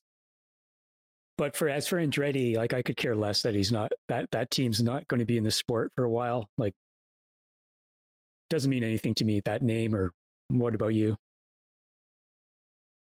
But 1.37 1.55
for 1.55 1.67
as 1.67 1.87
for 1.87 1.97
Andretti, 1.97 2.55
like 2.55 2.73
I 2.73 2.81
could 2.81 2.95
care 2.95 3.15
less 3.15 3.41
that 3.41 3.55
he's 3.55 3.71
not 3.71 3.91
that 4.07 4.31
that 4.31 4.51
team's 4.51 4.81
not 4.81 5.07
going 5.07 5.19
to 5.19 5.25
be 5.25 5.37
in 5.37 5.43
the 5.43 5.51
sport 5.51 5.91
for 5.95 6.05
a 6.05 6.09
while. 6.09 6.49
Like 6.57 6.73
doesn't 8.55 8.69
mean 8.69 8.83
anything 8.83 9.13
to 9.15 9.25
me 9.25 9.41
that 9.41 9.61
name 9.61 9.93
or 9.93 10.11
what 10.47 10.73
about 10.73 10.93
you? 10.93 11.17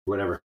Whatever. 0.05 0.43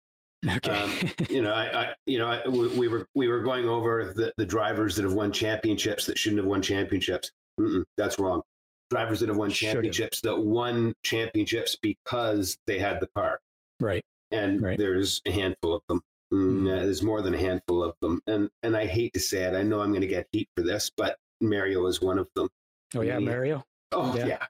Okay. 0.49 0.71
Um, 0.71 0.91
you 1.29 1.41
know, 1.41 1.51
I, 1.51 1.81
I 1.81 1.93
you 2.05 2.17
know, 2.17 2.27
I, 2.27 2.47
we 2.47 2.87
were 2.87 3.07
we 3.13 3.27
were 3.27 3.41
going 3.41 3.67
over 3.67 4.13
the, 4.15 4.33
the 4.37 4.45
drivers 4.45 4.95
that 4.95 5.03
have 5.03 5.13
won 5.13 5.31
championships 5.31 6.05
that 6.05 6.17
shouldn't 6.17 6.39
have 6.39 6.47
won 6.47 6.61
championships. 6.61 7.31
Mm-mm, 7.59 7.83
that's 7.97 8.19
wrong. 8.19 8.41
Drivers 8.89 9.19
that 9.19 9.29
have 9.29 9.37
won 9.37 9.49
championships 9.49 10.21
that 10.21 10.37
won 10.37 10.93
championships 11.03 11.75
because 11.81 12.57
they 12.67 12.79
had 12.79 12.99
the 12.99 13.07
car. 13.15 13.39
Right. 13.79 14.03
And 14.31 14.61
right. 14.61 14.77
there's 14.77 15.21
a 15.25 15.31
handful 15.31 15.73
of 15.73 15.81
them. 15.89 16.01
Mm, 16.33 16.61
mm. 16.61 16.65
There's 16.65 17.03
more 17.03 17.21
than 17.21 17.33
a 17.33 17.37
handful 17.37 17.83
of 17.83 17.95
them, 18.01 18.21
and 18.27 18.49
and 18.63 18.75
I 18.75 18.85
hate 18.85 19.13
to 19.13 19.19
say 19.19 19.43
it. 19.43 19.55
I 19.55 19.63
know 19.63 19.81
I'm 19.81 19.89
going 19.89 20.01
to 20.01 20.07
get 20.07 20.27
heat 20.31 20.49
for 20.55 20.63
this, 20.63 20.91
but 20.95 21.17
Mario 21.41 21.85
is 21.87 22.01
one 22.01 22.17
of 22.17 22.27
them. 22.35 22.49
Oh 22.95 23.01
yeah, 23.01 23.19
Mario. 23.19 23.63
Oh 23.91 24.15
yeah. 24.15 24.25
yeah. 24.25 24.45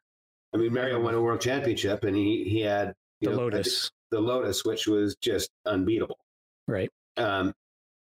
I 0.56 0.58
mean, 0.58 0.74
Mario 0.74 1.02
won 1.02 1.14
a 1.14 1.22
world 1.22 1.42
championship, 1.42 2.06
and 2.06 2.16
he 2.16 2.46
he 2.46 2.62
had 2.62 2.94
the 3.20 3.32
know, 3.32 3.36
Lotus, 3.36 3.92
the 4.10 4.22
Lotus, 4.22 4.64
which 4.64 4.88
was 4.88 5.18
just 5.18 5.50
unbeatable. 5.66 6.18
Right. 6.66 6.90
Um. 7.18 7.54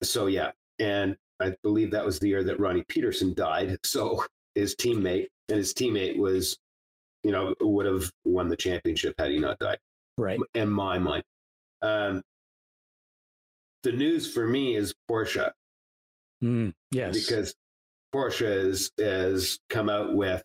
So 0.02 0.28
yeah, 0.28 0.52
and 0.78 1.14
I 1.40 1.54
believe 1.62 1.90
that 1.90 2.06
was 2.06 2.18
the 2.18 2.28
year 2.28 2.42
that 2.44 2.58
Ronnie 2.58 2.84
Peterson 2.88 3.34
died. 3.34 3.76
So 3.84 4.24
his 4.54 4.74
teammate 4.74 5.26
and 5.50 5.58
his 5.58 5.74
teammate 5.74 6.16
was, 6.16 6.56
you 7.22 7.32
know, 7.32 7.54
would 7.60 7.84
have 7.84 8.10
won 8.24 8.48
the 8.48 8.56
championship 8.56 9.14
had 9.18 9.30
he 9.30 9.38
not 9.38 9.58
died. 9.58 9.78
Right. 10.16 10.40
In 10.54 10.70
my 10.70 10.98
mind. 10.98 11.24
Um, 11.82 12.22
the 13.82 13.92
news 13.92 14.32
for 14.32 14.46
me 14.46 14.74
is 14.74 14.94
Porsche. 15.08 15.50
Mm, 16.42 16.72
yes. 16.92 17.14
Because 17.14 17.54
Porsche 18.14 18.64
has, 18.64 18.90
has 18.98 19.58
come 19.68 19.88
out 19.88 20.14
with 20.14 20.42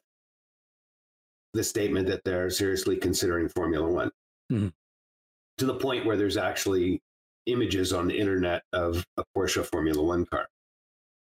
the 1.53 1.63
statement 1.63 2.07
that 2.07 2.23
they're 2.23 2.49
seriously 2.49 2.97
considering 2.97 3.47
Formula 3.49 3.87
One 3.87 4.11
mm. 4.51 4.71
to 5.57 5.65
the 5.65 5.75
point 5.75 6.05
where 6.05 6.17
there's 6.17 6.37
actually 6.37 7.01
images 7.45 7.93
on 7.93 8.07
the 8.07 8.17
internet 8.17 8.63
of 8.73 9.05
a 9.17 9.23
Porsche 9.37 9.65
Formula 9.65 10.01
One 10.01 10.25
car. 10.25 10.47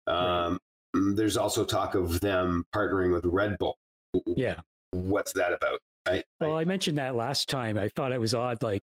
Um, 0.08 0.60
right. 0.94 1.16
There's 1.16 1.38
also 1.38 1.64
talk 1.64 1.96
of 1.96 2.20
them 2.20 2.66
partnering 2.76 3.14
with 3.14 3.26
Red 3.26 3.58
Bull. 3.58 3.78
Yeah. 4.26 4.60
What's 4.92 5.34
that 5.34 5.54
about? 5.54 5.80
I, 6.06 6.24
well, 6.40 6.58
I, 6.58 6.62
I 6.62 6.66
mentioned 6.66 6.98
that 6.98 7.16
last 7.16 7.48
time. 7.48 7.78
I 7.78 7.90
thought 7.90 8.12
it 8.12 8.20
was 8.20 8.34
odd. 8.34 8.62
Like, 8.62 8.82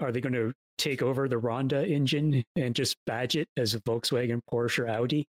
are 0.00 0.10
they 0.10 0.20
going 0.20 0.32
to 0.32 0.52
take 0.78 1.02
over 1.02 1.28
the 1.28 1.38
Honda 1.38 1.86
engine 1.86 2.42
and 2.56 2.74
just 2.74 2.96
badge 3.06 3.36
it 3.36 3.48
as 3.56 3.74
a 3.74 3.80
Volkswagen, 3.80 4.40
Porsche, 4.50 4.88
Audi? 4.88 5.26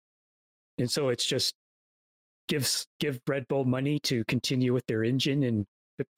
And 0.77 0.89
so 0.89 1.09
it's 1.09 1.25
just 1.25 1.53
gives 2.47 2.87
give 2.99 3.19
Red 3.27 3.47
Bull 3.47 3.65
money 3.65 3.99
to 3.99 4.23
continue 4.25 4.73
with 4.73 4.85
their 4.87 5.03
engine 5.03 5.43
and 5.43 5.65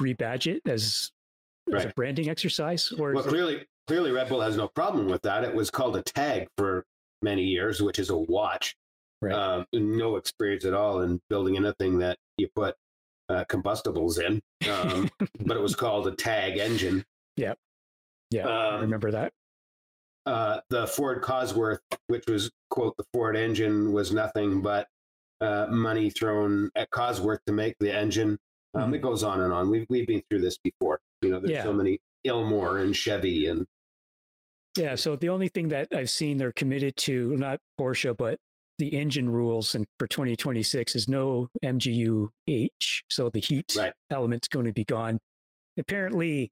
rebadge 0.02 0.48
it 0.48 0.62
as, 0.68 1.12
right. 1.68 1.80
as 1.80 1.86
a 1.86 1.94
branding 1.96 2.30
exercise. 2.30 2.92
Or 2.92 3.14
well, 3.14 3.24
clearly, 3.24 3.66
clearly 3.88 4.12
Red 4.12 4.30
Bull 4.30 4.42
has 4.42 4.58
no 4.58 4.68
problem 4.68 5.08
with 5.08 5.22
that. 5.24 5.44
It 5.44 5.54
was 5.54 5.70
called 5.70 5.98
a 5.98 6.02
TAG 6.02 6.48
for 6.58 6.86
many 7.22 7.44
years, 7.44 7.82
which 7.82 8.00
is 8.00 8.10
a 8.10 8.18
watch. 8.18 8.76
Right. 9.22 9.34
Um, 9.34 9.66
no 9.74 10.18
experience 10.18 10.66
at 10.66 10.74
all 10.74 11.02
in 11.02 11.22
building 11.30 11.58
anything 11.58 11.98
that 12.00 12.18
you 12.38 12.48
put 12.56 12.76
uh, 13.30 13.44
combustibles 13.46 14.20
in, 14.20 14.42
um, 14.70 15.10
but 15.40 15.58
it 15.58 15.62
was 15.62 15.76
called 15.76 16.08
a 16.08 16.12
TAG 16.12 16.58
engine. 16.58 17.04
Yeah, 17.38 17.54
yeah, 18.30 18.44
um, 18.44 18.76
I 18.76 18.80
remember 18.82 19.12
that. 19.12 19.34
Uh, 20.26 20.60
the 20.70 20.88
Ford 20.88 21.22
Cosworth, 21.22 21.80
which 22.08 22.26
was 22.28 22.52
quote 22.70 22.98
the 22.98 23.06
Ford 23.14 23.38
engine, 23.38 23.94
was 23.94 24.12
nothing 24.12 24.62
but 24.62 24.88
uh, 25.42 25.68
money 25.70 26.10
thrown 26.10 26.70
at 26.76 26.90
Cosworth 26.92 27.40
to 27.48 27.54
make 27.54 27.76
the 27.80 27.94
engine. 27.94 28.38
Um, 28.74 28.86
mm-hmm. 28.86 28.96
It 28.96 29.02
goes 29.02 29.24
on 29.24 29.42
and 29.42 29.54
on. 29.54 29.70
We've 29.70 29.86
we've 29.90 30.08
been 30.08 30.22
through 30.30 30.42
this 30.42 30.58
before. 30.58 31.00
You 31.22 31.30
know, 31.30 31.40
there's 31.40 31.52
yeah. 31.52 31.64
so 31.64 31.74
many 31.74 32.00
Ilmor 32.26 32.82
and 32.82 32.96
Chevy 32.96 33.48
and. 33.48 33.66
Yeah, 34.78 34.96
so 34.96 35.16
the 35.16 35.30
only 35.30 35.48
thing 35.48 35.70
that 35.70 35.88
I've 35.94 36.10
seen 36.10 36.38
they're 36.38 36.52
committed 36.52 36.98
to, 36.98 37.38
not 37.38 37.60
Porsche, 37.80 38.16
but 38.16 38.40
the 38.78 38.90
engine 38.90 39.30
rules 39.30 39.74
and 39.74 39.86
for 39.98 40.08
2026 40.08 40.96
is 40.96 41.08
no 41.08 41.48
MGU-H. 41.64 43.04
So 43.10 43.30
the 43.30 43.40
heat 43.40 43.74
right. 43.78 43.94
element's 44.12 44.50
going 44.50 44.66
to 44.66 44.74
be 44.74 44.84
gone. 44.84 45.20
Apparently, 45.78 46.52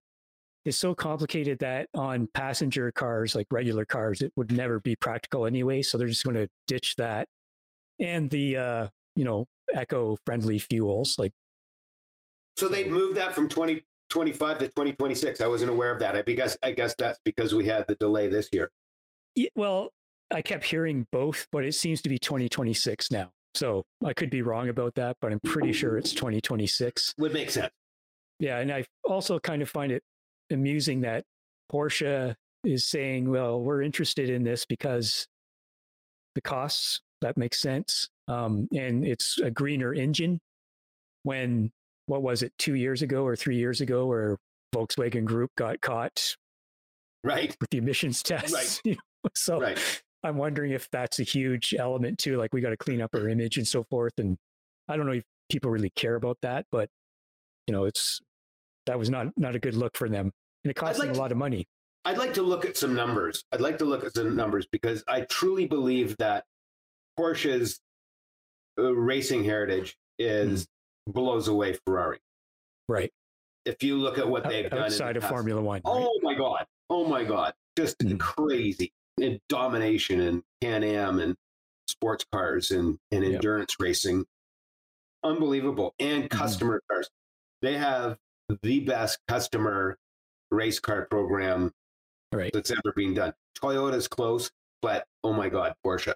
it's 0.63 0.78
so 0.78 0.96
complicated 0.96 1.60
that 1.60 1.89
on 1.93 2.30
passenger 2.34 2.91
cars, 2.93 3.36
like 3.36 3.48
regular 3.52 3.84
cars, 3.84 4.22
it 4.22 4.32
would 4.38 4.52
never 4.54 4.80
be 4.80 4.96
practical 4.96 5.46
anyway. 5.46 5.82
So 5.82 5.98
they're 5.98 6.08
just 6.08 6.24
going 6.24 6.38
to 6.38 6.48
ditch 6.67 6.96
that 6.98 7.28
and 8.04 8.30
the 8.30 8.58
uh, 8.58 8.88
you 9.16 9.24
know 9.24 9.48
eco-friendly 9.76 10.60
fuels 10.60 11.18
like. 11.18 11.32
So 12.58 12.68
they 12.68 12.88
moved 12.88 13.18
that 13.18 13.34
from 13.34 13.50
2025 13.50 14.60
to 14.60 14.68
2026. 14.68 15.42
I 15.42 15.48
wasn't 15.48 15.72
aware 15.72 15.92
of 15.92 16.00
that. 16.00 16.16
I 16.16 16.22
guess 16.22 16.56
I 16.62 16.72
guess 16.72 16.94
that's 16.96 17.20
because 17.26 17.56
we 17.56 17.66
had 17.66 17.88
the 17.88 17.96
delay 17.96 18.28
this 18.28 18.50
year. 18.52 18.70
Yeah, 19.36 19.50
well, 19.56 19.89
I 20.30 20.44
kept 20.44 20.66
hearing 20.66 21.08
both, 21.12 21.48
but 21.52 21.66
it 21.66 21.74
seems 21.74 22.02
to 22.04 22.10
be 22.10 22.20
2026 22.20 23.10
now. 23.10 23.32
So 23.56 23.84
I 24.06 24.13
could 24.13 24.30
be 24.30 24.42
wrong 24.42 24.70
about 24.70 24.96
that, 24.96 25.18
but 25.22 25.32
I'm 25.32 25.39
pretty 25.39 25.74
sure 25.74 25.98
it's 25.98 26.12
2026. 26.12 27.16
Would 27.18 27.34
make 27.34 27.50
sense. 27.50 27.72
Yeah, 28.39 28.60
and 28.60 28.72
I 28.72 28.86
also 29.04 29.39
kind 29.39 29.62
of 29.62 29.70
find 29.70 29.92
it 29.92 30.04
amusing 30.52 31.02
that 31.02 31.24
Porsche 31.72 32.36
is 32.63 32.86
saying, 32.86 33.30
"Well, 33.30 33.62
we're 33.62 33.82
interested 33.82 34.30
in 34.30 34.44
this 34.44 34.66
because 34.66 35.28
the 36.36 36.42
costs 36.42 37.02
that 37.24 37.38
makes 37.38 37.60
sense. 37.60 38.10
Um, 38.28 38.68
and 38.76 39.06
it's 39.06 39.40
a 39.40 39.50
greener 39.50 39.94
engine. 39.94 40.40
When 41.24 41.72
what 42.06 42.22
was 42.22 42.44
it, 42.44 42.52
two 42.58 42.76
years 42.76 43.02
ago 43.02 43.26
or 43.26 43.36
three 43.36 43.56
years 43.56 43.82
ago, 43.82 44.06
where 44.06 44.38
Volkswagen 44.76 45.24
Group 45.24 45.52
got 45.58 45.82
caught, 45.82 46.36
right, 47.24 47.56
with 47.60 47.70
the 47.70 47.78
emissions 47.78 48.22
tests. 48.24 48.82
Right. 48.86 48.98
so 49.36 49.62
right. 49.62 49.80
I'm 50.24 50.38
wondering 50.38 50.72
if 50.72 50.90
that's 50.92 51.20
a 51.20 51.24
huge 51.24 51.74
element 51.78 52.20
too. 52.20 52.38
Like 52.38 52.54
we 52.54 52.62
got 52.62 52.72
to 52.72 52.78
clean 52.78 53.02
up 53.02 53.12
our 53.16 53.30
image 53.30 53.58
and 53.58 53.68
so 53.68 53.84
forth. 53.90 54.14
And 54.18 54.38
I 54.90 54.98
don't 54.98 55.06
know 55.06 55.14
if 55.14 55.24
people 55.50 55.72
really 55.72 55.92
care 55.92 56.16
about 56.16 56.38
that, 56.42 56.66
but 56.72 56.90
you 57.68 57.74
know, 57.74 57.86
it's 57.86 58.20
that 58.86 59.00
was 59.00 59.10
not 59.10 59.28
not 59.38 59.56
a 59.56 59.60
good 59.60 59.76
look 59.76 59.96
for 59.96 60.10
them, 60.10 60.32
and 60.66 60.72
it 60.72 60.74
cost 60.74 61.00
like 61.00 61.08
them 61.08 61.16
a 61.16 61.20
lot 61.20 61.32
of 61.32 61.38
money. 61.38 61.68
I'd 62.06 62.18
like 62.18 62.34
to 62.34 62.42
look 62.42 62.66
at 62.66 62.76
some 62.76 62.94
numbers. 62.94 63.46
I'd 63.54 63.62
like 63.62 63.78
to 63.78 63.86
look 63.86 64.04
at 64.04 64.14
some 64.14 64.36
numbers 64.36 64.68
because 64.70 65.06
I 65.08 65.22
truly 65.22 65.68
believe 65.68 66.18
that 66.18 66.44
Porsche's 67.19 67.80
uh, 68.78 68.93
racing 68.93 69.43
heritage 69.43 69.97
is 70.19 70.65
mm. 70.65 71.13
blows 71.13 71.47
away 71.47 71.78
Ferrari. 71.86 72.19
Right. 72.88 73.12
If 73.65 73.84
you 73.84 73.97
look 73.97 74.17
at 74.17 74.28
what 74.28 74.43
they've 74.43 74.65
outside 74.65 74.76
done 74.76 74.86
outside 74.86 75.17
of 75.17 75.23
Formula 75.26 75.62
One. 75.62 75.82
Right? 75.86 75.93
Oh 75.93 76.19
my 76.21 76.36
God. 76.36 76.65
Oh 76.89 77.08
my 77.08 77.23
God. 77.23 77.54
Just 77.78 77.99
mm. 77.99 78.19
crazy. 78.19 78.91
And 79.21 79.39
domination 79.47 80.19
and 80.21 80.43
Can 80.62 80.84
Am 80.84 81.19
and 81.19 81.36
sports 81.88 82.26
cars 82.32 82.71
and, 82.71 82.97
and 83.12 83.23
endurance 83.23 83.76
yep. 83.80 83.86
racing. 83.86 84.26
Unbelievable. 85.23 85.93
And 85.99 86.23
mm-hmm. 86.23 86.38
customer 86.38 86.82
mm. 86.82 86.93
cars. 86.93 87.10
They 87.62 87.78
have 87.78 88.17
the 88.62 88.82
best 88.82 89.19
customer 89.28 89.97
race 90.52 90.80
car 90.80 91.08
program 91.10 91.71
right. 92.34 92.52
that's 92.54 92.71
ever 92.71 92.93
been 92.95 93.13
done. 93.13 93.34
Toyota's 93.62 94.08
close, 94.08 94.52
but 94.82 95.06
oh 95.23 95.34
my 95.34 95.49
God, 95.49 95.73
Porsche. 95.86 96.13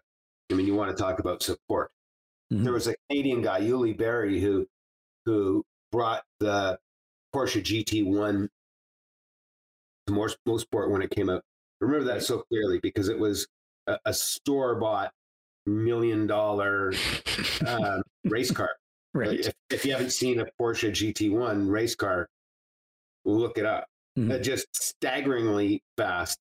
I 0.52 0.56
mean, 0.56 0.68
you 0.68 0.76
want 0.76 0.96
to 0.96 1.02
talk 1.02 1.20
about 1.20 1.44
support. 1.44 1.92
Mm-hmm. 2.52 2.64
There 2.64 2.74
was 2.74 2.88
a 2.88 2.96
Canadian 3.10 3.42
guy, 3.42 3.60
Uli 3.60 3.94
Bieri, 3.94 4.40
who 4.40 4.66
who 5.26 5.64
brought 5.92 6.24
the 6.40 6.80
Porsche 7.36 7.62
GT1 7.62 8.48
to 10.08 10.14
more 10.14 10.30
Mosport 10.48 10.90
when 10.90 11.02
it 11.02 11.12
came 11.12 11.30
out. 11.30 11.44
I 11.82 11.86
remember 11.86 12.06
that 12.06 12.24
so 12.24 12.44
clearly 12.50 12.80
because 12.82 13.10
it 13.10 13.20
was 13.20 13.48
a, 13.88 13.98
a 14.06 14.14
store 14.14 14.76
bought 14.76 15.12
million 15.66 16.26
dollar 16.28 16.94
uh, 17.66 18.02
race 18.26 18.52
car. 18.52 18.72
Right. 19.14 19.40
If, 19.40 19.54
if, 19.70 19.86
you 19.86 19.92
haven't 19.92 20.12
seen 20.12 20.40
a 20.40 20.46
Porsche 20.60 20.92
GT1 20.92 21.70
race 21.70 21.96
car, 21.96 22.30
look 23.26 23.58
it 23.58 23.66
up. 23.66 23.88
Mm-hmm. 24.18 24.32
Uh, 24.32 24.38
just 24.40 24.68
staggeringly 24.74 25.82
fast. 25.98 26.40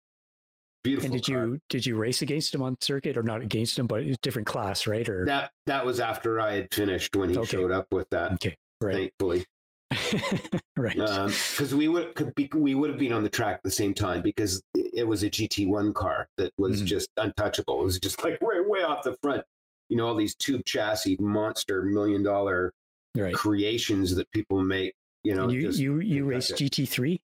Beautiful. 0.87 1.12
And 1.12 1.22
did 1.22 1.35
car. 1.35 1.46
you 1.46 1.61
did 1.68 1.85
you 1.85 1.96
race 1.96 2.22
against 2.22 2.55
him 2.55 2.62
on 2.62 2.77
circuit 2.81 3.16
or 3.16 3.22
not 3.22 3.42
against 3.42 3.79
him, 3.79 3.87
but 3.87 4.03
a 4.03 4.16
different 4.22 4.46
class, 4.46 4.87
right? 4.87 5.09
Or 5.09 5.27
that 5.27 5.51
that 5.66 5.85
was 5.85 5.99
after 6.01 6.40
I 6.40 6.55
had 6.55 6.72
finished 6.72 7.16
when 7.16 7.31
he 7.31 7.38
okay. 7.38 7.49
showed 7.49 7.72
up 7.72 7.88
with 7.90 8.09
that. 8.11 8.33
Okay, 8.35 8.57
right. 8.81 8.94
Thankfully, 8.94 9.44
right. 10.77 10.96
Because 10.96 11.72
um, 11.72 11.79
we 11.79 11.88
would 11.88 12.14
could 12.14 12.35
be, 12.35 12.49
we 12.55 12.75
would 12.75 12.90
have 12.90 12.99
been 12.99 13.12
on 13.12 13.22
the 13.22 13.29
track 13.29 13.57
at 13.57 13.62
the 13.62 13.70
same 13.70 13.94
time 13.94 14.22
because 14.22 14.62
it 14.75 15.07
was 15.07 15.22
a 15.22 15.31
GT1 15.31 15.94
car 15.94 16.29
that 16.38 16.53
was 16.59 16.83
mm 16.83 16.87
just 16.87 17.11
untouchable. 17.16 17.81
It 17.81 17.85
was 17.85 17.99
just 17.99 18.22
like 18.22 18.40
way 18.40 18.61
way 18.61 18.83
off 18.83 19.03
the 19.03 19.16
front. 19.22 19.42
You 19.88 19.96
know, 19.96 20.07
all 20.07 20.14
these 20.14 20.37
tube 20.37 20.64
chassis 20.64 21.16
monster 21.18 21.83
million 21.83 22.22
dollar 22.22 22.72
right. 23.16 23.35
creations 23.35 24.14
that 24.14 24.31
people 24.31 24.62
make. 24.62 24.94
You 25.25 25.35
know, 25.35 25.44
and 25.44 25.53
you 25.53 25.70
you 25.70 26.01
you 26.01 26.25
race 26.25 26.53
GT3. 26.53 27.20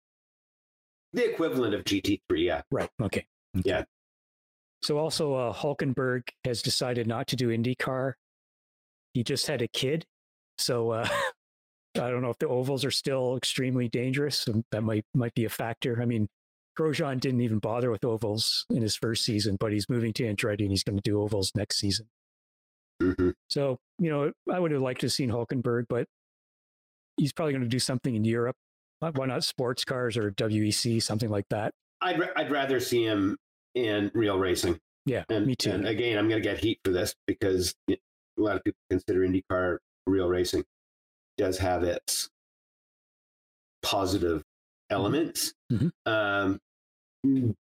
The 1.14 1.30
equivalent 1.30 1.74
of 1.74 1.84
GT3, 1.84 2.20
yeah. 2.36 2.62
Right. 2.70 2.90
Okay. 3.00 3.26
Yeah. 3.54 3.84
So 4.82 4.98
also, 4.98 5.34
uh, 5.34 5.52
Hulkenberg 5.52 6.22
has 6.44 6.62
decided 6.62 7.06
not 7.06 7.26
to 7.28 7.36
do 7.36 7.48
IndyCar. 7.48 8.14
He 9.12 9.24
just 9.24 9.46
had 9.46 9.62
a 9.62 9.68
kid, 9.68 10.06
so 10.58 10.90
uh, 10.90 11.08
I 11.96 12.10
don't 12.10 12.22
know 12.22 12.30
if 12.30 12.38
the 12.38 12.48
ovals 12.48 12.84
are 12.84 12.90
still 12.90 13.36
extremely 13.36 13.88
dangerous. 13.88 14.46
That 14.70 14.82
might 14.82 15.04
might 15.14 15.34
be 15.34 15.44
a 15.44 15.48
factor. 15.48 16.00
I 16.00 16.04
mean, 16.04 16.28
Grosjean 16.78 17.18
didn't 17.18 17.40
even 17.40 17.58
bother 17.58 17.90
with 17.90 18.04
ovals 18.04 18.66
in 18.70 18.82
his 18.82 18.94
first 18.94 19.24
season, 19.24 19.56
but 19.58 19.72
he's 19.72 19.88
moving 19.88 20.12
to 20.14 20.22
Andretti 20.24 20.60
and 20.60 20.70
he's 20.70 20.84
going 20.84 20.96
to 20.96 21.02
do 21.02 21.20
ovals 21.20 21.52
next 21.56 21.78
season. 21.78 22.06
Mm-hmm. 23.02 23.30
So 23.48 23.78
you 23.98 24.10
know, 24.10 24.32
I 24.52 24.60
would 24.60 24.70
have 24.70 24.82
liked 24.82 25.00
to 25.00 25.06
have 25.06 25.12
seen 25.12 25.30
Hulkenberg, 25.30 25.86
but 25.88 26.06
he's 27.16 27.32
probably 27.32 27.52
going 27.52 27.64
to 27.64 27.68
do 27.68 27.80
something 27.80 28.14
in 28.14 28.24
Europe. 28.24 28.56
Why 29.00 29.26
not 29.26 29.44
sports 29.44 29.84
cars 29.84 30.16
or 30.16 30.32
WEC, 30.32 31.02
something 31.02 31.30
like 31.30 31.46
that? 31.50 31.72
I'd 32.00 32.20
I'd 32.36 32.50
rather 32.50 32.80
see 32.80 33.04
him 33.04 33.36
in 33.74 34.10
real 34.14 34.38
racing. 34.38 34.78
Yeah, 35.06 35.24
and, 35.30 35.46
me 35.46 35.56
too. 35.56 35.70
And 35.70 35.86
again, 35.86 36.18
I'm 36.18 36.28
going 36.28 36.42
to 36.42 36.48
get 36.48 36.58
heat 36.58 36.80
for 36.84 36.90
this 36.90 37.14
because 37.26 37.74
a 37.88 37.96
lot 38.36 38.56
of 38.56 38.64
people 38.64 38.78
consider 38.90 39.20
IndyCar 39.20 39.78
real 40.06 40.28
racing 40.28 40.64
does 41.38 41.58
have 41.58 41.82
its 41.84 42.28
positive 43.82 44.40
mm-hmm. 44.40 44.94
elements, 44.94 45.54
mm-hmm. 45.72 45.88
um, 46.10 46.60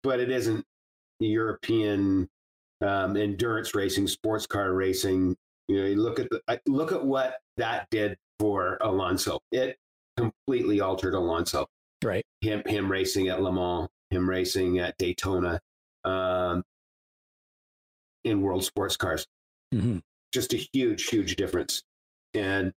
but 0.02 0.20
it 0.20 0.30
isn't 0.30 0.64
European 1.20 2.28
um, 2.80 3.16
endurance 3.16 3.74
racing, 3.74 4.06
sports 4.06 4.46
car 4.46 4.72
racing. 4.72 5.36
You 5.68 5.80
know, 5.80 5.86
you 5.86 5.96
look 5.96 6.18
at 6.18 6.28
the 6.30 6.60
look 6.66 6.92
at 6.92 7.04
what 7.04 7.38
that 7.56 7.88
did 7.90 8.16
for 8.38 8.78
Alonso. 8.80 9.40
It 9.52 9.76
completely 10.16 10.80
altered 10.80 11.14
Alonso. 11.14 11.66
Right. 12.04 12.24
Him 12.40 12.62
him 12.66 12.90
racing 12.90 13.28
at 13.28 13.42
Le 13.42 13.52
Mans, 13.52 13.88
him 14.10 14.28
racing 14.28 14.78
at 14.78 14.96
Daytona, 14.98 15.60
um, 16.04 16.62
in 18.24 18.40
world 18.40 18.64
sports 18.64 18.96
cars. 18.96 19.26
Mm-hmm. 19.74 19.98
Just 20.32 20.52
a 20.52 20.56
huge, 20.72 21.06
huge 21.06 21.36
difference. 21.36 21.82
And 22.34 22.72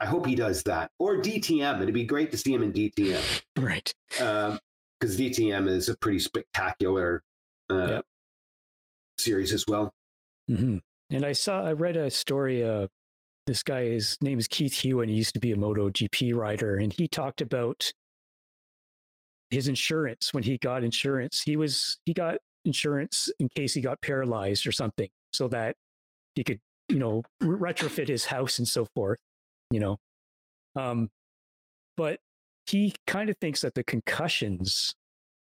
I 0.00 0.06
hope 0.06 0.26
he 0.26 0.34
does 0.34 0.62
that. 0.64 0.90
Or 0.98 1.16
DTM. 1.16 1.82
It'd 1.82 1.94
be 1.94 2.04
great 2.04 2.30
to 2.30 2.38
see 2.38 2.54
him 2.54 2.62
in 2.62 2.72
DTM. 2.72 3.42
Right. 3.58 3.92
Because 4.10 4.52
um, 4.52 4.60
DTM 5.00 5.68
is 5.68 5.88
a 5.88 5.96
pretty 5.96 6.18
spectacular 6.18 7.22
uh, 7.70 7.86
yep. 7.88 8.04
series 9.18 9.52
as 9.52 9.64
well. 9.66 9.92
Mm-hmm. 10.50 10.78
And 11.10 11.24
I 11.24 11.32
saw, 11.32 11.64
I 11.64 11.72
read 11.72 11.96
a 11.96 12.10
story. 12.10 12.62
Uh, 12.62 12.88
this 13.46 13.62
guy, 13.62 13.84
his 13.84 14.18
name 14.20 14.38
is 14.38 14.46
Keith 14.46 14.72
Huewen. 14.72 15.08
He 15.08 15.14
used 15.14 15.34
to 15.34 15.40
be 15.40 15.52
a 15.52 15.56
MotoGP 15.56 16.34
rider, 16.34 16.76
and 16.76 16.92
he 16.92 17.08
talked 17.08 17.40
about 17.40 17.92
his 19.50 19.68
insurance 19.68 20.32
when 20.34 20.42
he 20.42 20.58
got 20.58 20.84
insurance. 20.84 21.42
He 21.42 21.56
was 21.56 21.98
he 22.04 22.12
got 22.12 22.38
insurance 22.64 23.30
in 23.38 23.48
case 23.48 23.74
he 23.74 23.80
got 23.80 24.00
paralyzed 24.00 24.66
or 24.66 24.72
something, 24.72 25.08
so 25.32 25.48
that 25.48 25.76
he 26.34 26.44
could, 26.44 26.60
you 26.88 26.98
know, 26.98 27.22
retrofit 27.42 28.08
his 28.08 28.26
house 28.26 28.58
and 28.58 28.66
so 28.66 28.86
forth. 28.94 29.18
You 29.70 29.80
know, 29.80 29.96
um, 30.76 31.10
but 31.96 32.20
he 32.66 32.94
kind 33.06 33.30
of 33.30 33.36
thinks 33.38 33.60
that 33.60 33.74
the 33.74 33.84
concussions 33.84 34.94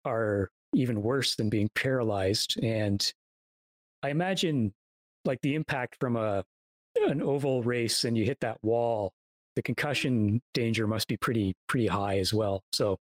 are 0.05 0.49
even 0.73 1.01
worse 1.01 1.35
than 1.35 1.49
being 1.49 1.69
paralyzed, 1.75 2.59
and 2.63 3.13
I 4.01 4.09
imagine 4.09 4.73
like 5.25 5.41
the 5.41 5.55
impact 5.55 5.97
from 5.99 6.15
a 6.15 6.43
an 6.95 7.21
oval 7.21 7.63
race 7.63 8.03
and 8.03 8.17
you 8.17 8.23
hit 8.25 8.39
that 8.41 8.57
wall, 8.63 9.13
the 9.55 9.61
concussion 9.61 10.41
danger 10.53 10.87
must 10.87 11.07
be 11.07 11.17
pretty 11.17 11.55
pretty 11.67 11.87
high 11.87 12.19
as 12.19 12.33
well. 12.33 12.63
So, 12.73 12.97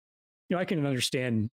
you 0.52 0.58
know, 0.58 0.60
I 0.60 0.66
can 0.66 0.84
understand 0.84 1.48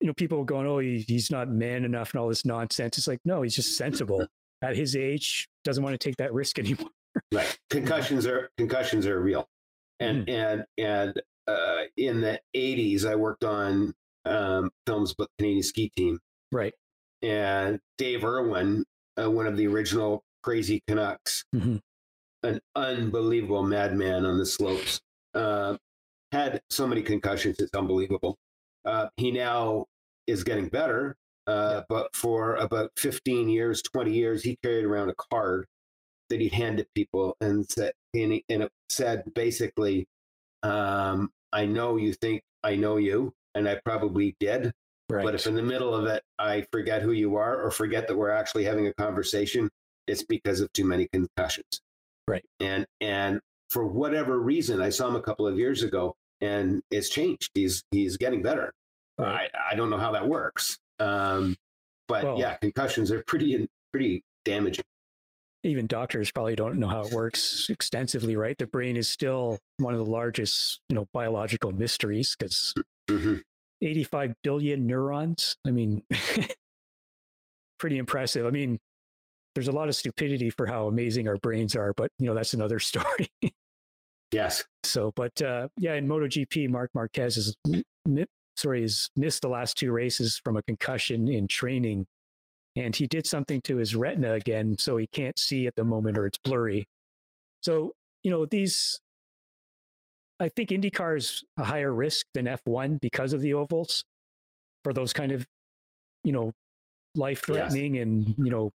you 0.00 0.08
know, 0.08 0.12
people 0.12 0.42
going, 0.42 0.66
"Oh, 0.66 0.80
he, 0.80 1.04
he's 1.06 1.30
not 1.30 1.48
man 1.48 1.84
enough," 1.84 2.12
and 2.12 2.20
all 2.20 2.28
this 2.28 2.44
nonsense. 2.44 2.98
It's 2.98 3.06
like, 3.06 3.20
no, 3.24 3.42
he's 3.42 3.54
just 3.54 3.76
sensible. 3.76 4.26
At 4.60 4.74
his 4.74 4.96
age, 4.96 5.48
doesn't 5.64 5.84
want 5.84 5.94
to 5.94 5.98
take 5.98 6.16
that 6.16 6.34
risk 6.34 6.58
anymore. 6.58 6.90
right. 7.32 7.58
Concussions 7.70 8.26
are 8.26 8.50
concussions 8.58 9.06
are 9.06 9.20
real, 9.20 9.48
and 10.00 10.26
mm. 10.26 10.32
and 10.34 10.64
and 10.76 11.22
uh, 11.46 11.82
in 11.96 12.20
the 12.20 12.40
'80s, 12.56 13.06
I 13.06 13.14
worked 13.14 13.44
on 13.44 13.94
um, 14.24 14.70
films 14.84 15.12
about 15.12 15.28
the 15.28 15.44
Canadian 15.44 15.62
ski 15.62 15.90
team. 15.96 16.18
Right. 16.50 16.74
And 17.22 17.78
Dave 17.98 18.24
Irwin, 18.24 18.84
uh, 19.16 19.30
one 19.30 19.46
of 19.46 19.56
the 19.56 19.68
original 19.68 20.24
Crazy 20.42 20.82
Canucks, 20.88 21.44
mm-hmm. 21.54 21.76
an 22.42 22.60
unbelievable 22.74 23.62
madman 23.62 24.26
on 24.26 24.38
the 24.38 24.46
slopes, 24.46 25.00
uh, 25.34 25.76
had 26.36 26.60
so 26.70 26.86
many 26.86 27.02
concussions. 27.02 27.58
It's 27.58 27.74
unbelievable. 27.74 28.36
Uh, 28.84 29.08
he 29.16 29.30
now 29.30 29.86
is 30.26 30.44
getting 30.44 30.68
better, 30.68 31.16
uh, 31.46 31.82
but 31.88 32.14
for 32.14 32.56
about 32.56 32.90
15 32.98 33.48
years, 33.48 33.82
20 33.82 34.12
years, 34.12 34.42
he 34.42 34.56
carried 34.62 34.84
around 34.84 35.10
a 35.10 35.14
card 35.30 35.66
that 36.30 36.40
he'd 36.40 36.52
hand 36.52 36.78
to 36.78 36.86
people 36.94 37.36
and 37.40 37.68
said, 37.70 37.92
and, 38.14 38.32
he, 38.32 38.44
and 38.48 38.64
it 38.64 38.72
said 38.88 39.24
basically, 39.34 40.06
um, 40.62 41.30
I 41.52 41.66
know 41.66 41.96
you 41.96 42.12
think 42.12 42.42
I 42.62 42.76
know 42.76 42.96
you, 42.96 43.32
and 43.54 43.68
I 43.68 43.80
probably 43.84 44.36
did. 44.40 44.72
Right. 45.08 45.24
But 45.24 45.36
if 45.36 45.46
in 45.46 45.54
the 45.54 45.62
middle 45.62 45.94
of 45.94 46.06
it 46.06 46.22
I 46.38 46.66
forget 46.72 47.02
who 47.02 47.12
you 47.12 47.36
are 47.36 47.62
or 47.62 47.70
forget 47.70 48.08
that 48.08 48.16
we're 48.16 48.30
actually 48.30 48.64
having 48.64 48.88
a 48.88 48.94
conversation, 48.94 49.70
it's 50.08 50.24
because 50.24 50.60
of 50.60 50.72
too 50.72 50.84
many 50.84 51.08
concussions. 51.12 51.80
Right. 52.26 52.44
And 52.58 52.86
and 53.00 53.40
for 53.70 53.86
whatever 53.86 54.38
reason, 54.38 54.82
I 54.82 54.90
saw 54.90 55.08
him 55.08 55.16
a 55.16 55.22
couple 55.22 55.46
of 55.46 55.56
years 55.56 55.82
ago, 55.84 56.16
and 56.40 56.82
it's 56.90 57.08
changed. 57.08 57.50
He's 57.54 57.82
he's 57.90 58.16
getting 58.16 58.42
better. 58.42 58.72
Right. 59.18 59.50
I, 59.54 59.72
I 59.72 59.74
don't 59.74 59.90
know 59.90 59.98
how 59.98 60.12
that 60.12 60.26
works. 60.26 60.78
Um, 60.98 61.56
but 62.08 62.24
well, 62.24 62.38
yeah, 62.38 62.56
concussions 62.56 63.10
are 63.10 63.22
pretty 63.26 63.68
pretty 63.92 64.22
damaging. 64.44 64.84
Even 65.64 65.86
doctors 65.86 66.30
probably 66.30 66.54
don't 66.54 66.78
know 66.78 66.86
how 66.86 67.02
it 67.02 67.12
works 67.12 67.66
extensively, 67.70 68.36
right? 68.36 68.56
The 68.56 68.66
brain 68.66 68.96
is 68.96 69.08
still 69.08 69.58
one 69.78 69.94
of 69.94 70.04
the 70.04 70.10
largest, 70.10 70.80
you 70.88 70.94
know, 70.94 71.08
biological 71.12 71.72
mysteries 71.72 72.36
because 72.38 72.72
mm-hmm. 73.10 73.38
85 73.82 74.34
billion 74.44 74.86
neurons. 74.86 75.56
I 75.66 75.72
mean, 75.72 76.02
pretty 77.80 77.98
impressive. 77.98 78.46
I 78.46 78.50
mean, 78.50 78.78
there's 79.56 79.68
a 79.68 79.72
lot 79.72 79.88
of 79.88 79.96
stupidity 79.96 80.50
for 80.50 80.66
how 80.66 80.86
amazing 80.86 81.26
our 81.26 81.36
brains 81.38 81.74
are, 81.74 81.92
but 81.94 82.10
you 82.18 82.26
know, 82.26 82.34
that's 82.34 82.54
another 82.54 82.78
story. 82.80 83.30
Yes. 84.32 84.64
So, 84.82 85.12
but 85.14 85.40
uh, 85.40 85.68
yeah, 85.78 85.94
in 85.94 86.08
MotoGP, 86.08 86.68
Marc 86.68 86.90
Marquez 86.94 87.36
is 87.36 87.56
sorry, 88.56 88.82
has 88.82 89.10
missed 89.16 89.42
the 89.42 89.48
last 89.48 89.76
two 89.76 89.92
races 89.92 90.40
from 90.42 90.56
a 90.56 90.62
concussion 90.62 91.28
in 91.28 91.46
training. 91.46 92.06
And 92.74 92.94
he 92.94 93.06
did 93.06 93.26
something 93.26 93.60
to 93.62 93.76
his 93.76 93.94
retina 93.96 94.32
again, 94.32 94.76
so 94.78 94.96
he 94.96 95.06
can't 95.06 95.38
see 95.38 95.66
at 95.66 95.76
the 95.76 95.84
moment 95.84 96.18
or 96.18 96.26
it's 96.26 96.38
blurry. 96.38 96.86
So, 97.62 97.92
you 98.22 98.30
know, 98.30 98.44
these, 98.44 99.00
I 100.40 100.48
think 100.48 100.70
IndyCar 100.70 101.16
is 101.16 101.42
a 101.56 101.64
higher 101.64 101.92
risk 101.92 102.26
than 102.34 102.46
F1 102.46 103.00
because 103.00 103.32
of 103.32 103.40
the 103.40 103.54
ovals 103.54 104.04
for 104.84 104.92
those 104.92 105.12
kind 105.12 105.32
of, 105.32 105.46
you 106.22 106.32
know, 106.32 106.52
life 107.14 107.42
threatening 107.46 107.94
yes. 107.94 108.02
and, 108.02 108.34
you 108.36 108.50
know, 108.50 108.72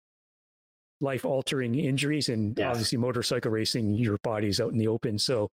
life 1.01 1.25
altering 1.25 1.75
injuries. 1.75 2.29
And 2.29 2.57
yes. 2.59 2.69
obviously, 2.69 2.99
motorcycle 2.99 3.51
racing, 3.51 3.95
your 3.95 4.19
body's 4.23 4.61
out 4.61 4.73
in 4.73 4.79
the 4.79 4.89
open. 4.89 5.19
So, 5.19 5.49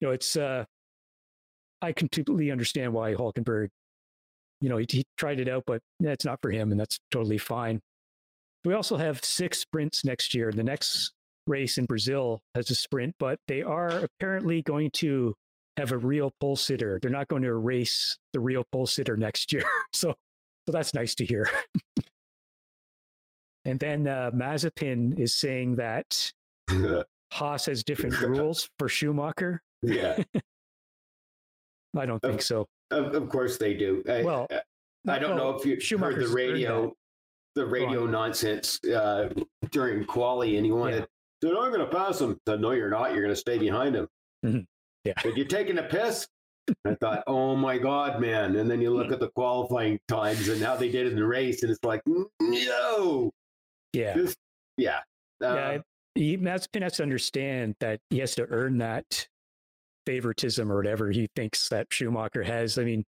you 0.00 0.08
know, 0.08 0.12
it's, 0.12 0.36
uh, 0.36 0.64
I 1.80 1.92
completely 1.92 2.50
understand 2.50 2.92
why 2.92 3.14
Hulkenberg, 3.14 3.68
you 4.60 4.68
know, 4.68 4.78
he, 4.78 4.86
he 4.90 5.04
tried 5.16 5.40
it 5.40 5.48
out, 5.48 5.64
but 5.66 5.80
that's 6.00 6.24
not 6.24 6.40
for 6.42 6.50
him, 6.50 6.72
and 6.72 6.80
that's 6.80 6.98
totally 7.10 7.38
fine. 7.38 7.80
We 8.64 8.74
also 8.74 8.96
have 8.96 9.24
six 9.24 9.58
sprints 9.60 10.04
next 10.04 10.34
year. 10.34 10.50
The 10.50 10.64
next 10.64 11.12
race 11.46 11.78
in 11.78 11.86
Brazil 11.86 12.40
has 12.54 12.70
a 12.70 12.74
sprint, 12.74 13.14
but 13.18 13.38
they 13.46 13.62
are 13.62 13.88
apparently 13.88 14.62
going 14.62 14.90
to 14.94 15.34
have 15.76 15.92
a 15.92 15.98
real 15.98 16.32
pole 16.40 16.56
sitter. 16.56 16.98
They're 17.00 17.10
not 17.10 17.28
going 17.28 17.42
to 17.42 17.48
erase 17.48 18.18
the 18.32 18.40
real 18.40 18.64
pole 18.72 18.86
sitter 18.86 19.16
next 19.16 19.52
year. 19.52 19.64
So, 19.94 20.14
so 20.66 20.72
that's 20.72 20.92
nice 20.92 21.14
to 21.14 21.24
hear. 21.24 21.48
and 23.68 23.78
then 23.78 24.06
uh, 24.06 24.30
Mazepin 24.34 25.18
is 25.18 25.34
saying 25.34 25.76
that 25.76 26.32
Haas 27.32 27.66
has 27.66 27.84
different 27.84 28.18
rules 28.22 28.70
for 28.78 28.88
Schumacher. 28.88 29.62
Yeah. 29.82 30.22
I 31.96 32.06
don't 32.06 32.20
think 32.20 32.36
of, 32.36 32.42
so. 32.42 32.66
Of, 32.90 33.14
of, 33.14 33.28
course 33.28 33.58
they 33.58 33.74
do. 33.74 34.02
I, 34.08 34.22
well, 34.22 34.46
I, 35.06 35.18
don't 35.18 35.36
well, 35.36 35.52
know 35.52 35.60
if 35.62 35.90
you 35.90 35.98
heard 35.98 36.18
the 36.18 36.28
radio, 36.28 36.94
the 37.54 37.66
radio 37.66 38.06
nonsense 38.06 38.78
uh, 38.84 39.28
during 39.70 40.04
quali, 40.04 40.56
and 40.56 40.66
you 40.66 40.74
wanted. 40.74 41.06
Yeah. 41.42 41.50
Said, 41.50 41.56
I'm 41.58 41.70
going 41.70 41.80
to 41.80 41.86
pass 41.86 42.20
him. 42.20 42.38
Said, 42.48 42.60
no, 42.60 42.70
you're 42.72 42.90
not. 42.90 43.12
You're 43.12 43.22
going 43.22 43.34
to 43.34 43.36
stay 43.36 43.58
behind 43.58 43.96
him. 43.96 44.08
Mm-hmm. 44.44 44.60
Yeah. 45.04 45.12
But 45.22 45.36
you're 45.36 45.46
taking 45.46 45.78
a 45.78 45.82
piss. 45.82 46.26
I 46.84 46.94
thought, 46.94 47.22
oh 47.26 47.56
my 47.56 47.78
God, 47.78 48.20
man. 48.20 48.56
And 48.56 48.70
then 48.70 48.80
you 48.80 48.90
look 48.94 49.12
at 49.12 49.20
the 49.20 49.28
qualifying 49.28 49.98
times 50.08 50.48
and 50.48 50.62
how 50.62 50.76
they 50.76 50.90
did 50.90 51.06
in 51.06 51.16
the 51.16 51.24
race, 51.24 51.62
and 51.62 51.70
it's 51.70 51.84
like, 51.84 52.02
no. 52.40 53.30
Yeah. 53.92 54.16
Yeah. 54.76 54.98
Uh, 55.42 55.54
yeah. 55.54 55.78
He, 56.14 56.36
Mazepin 56.36 56.82
has 56.82 56.96
to 56.96 57.02
understand 57.02 57.76
that 57.80 58.00
he 58.10 58.18
has 58.18 58.34
to 58.36 58.46
earn 58.50 58.78
that 58.78 59.28
favoritism 60.06 60.70
or 60.70 60.76
whatever 60.76 61.10
he 61.10 61.28
thinks 61.36 61.68
that 61.68 61.86
Schumacher 61.90 62.42
has. 62.42 62.78
I 62.78 62.84
mean, 62.84 63.04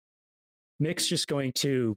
Mick's 0.81 1.07
just 1.07 1.27
going 1.27 1.53
to 1.57 1.97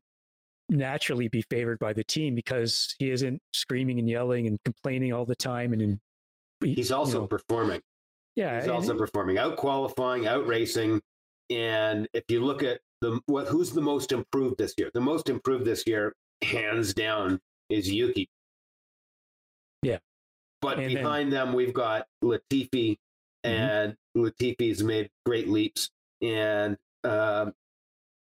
naturally 0.70 1.28
be 1.28 1.44
favored 1.50 1.80
by 1.80 1.92
the 1.92 2.04
team 2.04 2.34
because 2.34 2.96
he 2.98 3.12
isn't 3.12 3.42
screaming 3.52 4.00
and 4.00 4.10
yelling 4.10 4.48
and 4.48 4.58
complaining 4.64 5.12
all 5.12 5.26
the 5.26 5.36
time. 5.36 5.74
And, 5.74 6.00
he's 6.64 6.92
also 6.92 7.22
know, 7.22 7.28
performing. 7.28 7.82
Yeah, 8.36 8.62
he's 8.62 8.70
also 8.70 8.98
performing, 8.98 9.38
out 9.38 9.58
qualifying, 9.58 10.28
out 10.28 10.48
racing. 10.48 11.02
And 11.50 12.08
if 12.14 12.24
you 12.30 12.46
look 12.46 12.64
at 12.64 12.80
the 13.02 13.20
what, 13.26 13.48
who's 13.48 13.72
the 13.72 13.82
most 13.82 14.14
improved 14.14 14.58
this 14.58 14.74
year? 14.78 14.90
The 14.94 15.02
most 15.02 15.28
improved 15.28 15.66
this 15.66 15.84
year, 15.86 16.14
hands 16.42 16.94
down, 16.94 17.40
is 17.70 17.92
Yuki. 17.92 18.30
But 20.62 20.80
and 20.80 20.94
behind 20.94 21.32
then, 21.32 21.48
them 21.48 21.54
we've 21.54 21.74
got 21.74 22.06
Latifi 22.24 22.98
mm-hmm. 23.46 23.50
and 23.50 23.96
Latifi's 24.16 24.84
made 24.84 25.10
great 25.26 25.48
leaps, 25.48 25.90
and 26.22 26.78
um, 27.04 27.54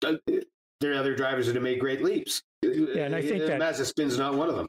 there 0.00 0.92
are 0.92 0.94
other 0.94 1.14
drivers 1.14 1.46
that 1.46 1.54
have 1.54 1.62
made 1.62 1.80
great 1.80 2.02
leaps. 2.02 2.42
Yeah, 2.62 3.04
and 3.04 3.14
I 3.14 3.22
think 3.22 3.40
that 3.46 3.61
Mazepin's 3.61 4.18
not 4.18 4.35
one 4.35 4.48
of 4.48 4.56
them. 4.56 4.68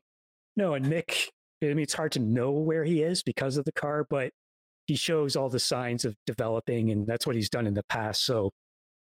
No, 0.55 0.73
and 0.73 0.85
Mick. 0.85 1.29
I 1.61 1.67
mean, 1.67 1.79
it's 1.79 1.93
hard 1.93 2.11
to 2.13 2.19
know 2.19 2.51
where 2.51 2.83
he 2.83 3.03
is 3.03 3.23
because 3.23 3.55
of 3.57 3.65
the 3.65 3.71
car, 3.71 4.05
but 4.09 4.31
he 4.87 4.95
shows 4.95 5.35
all 5.35 5.49
the 5.49 5.59
signs 5.59 6.03
of 6.05 6.15
developing, 6.25 6.91
and 6.91 7.07
that's 7.07 7.25
what 7.25 7.35
he's 7.35 7.49
done 7.49 7.67
in 7.67 7.73
the 7.73 7.83
past. 7.83 8.25
So, 8.25 8.51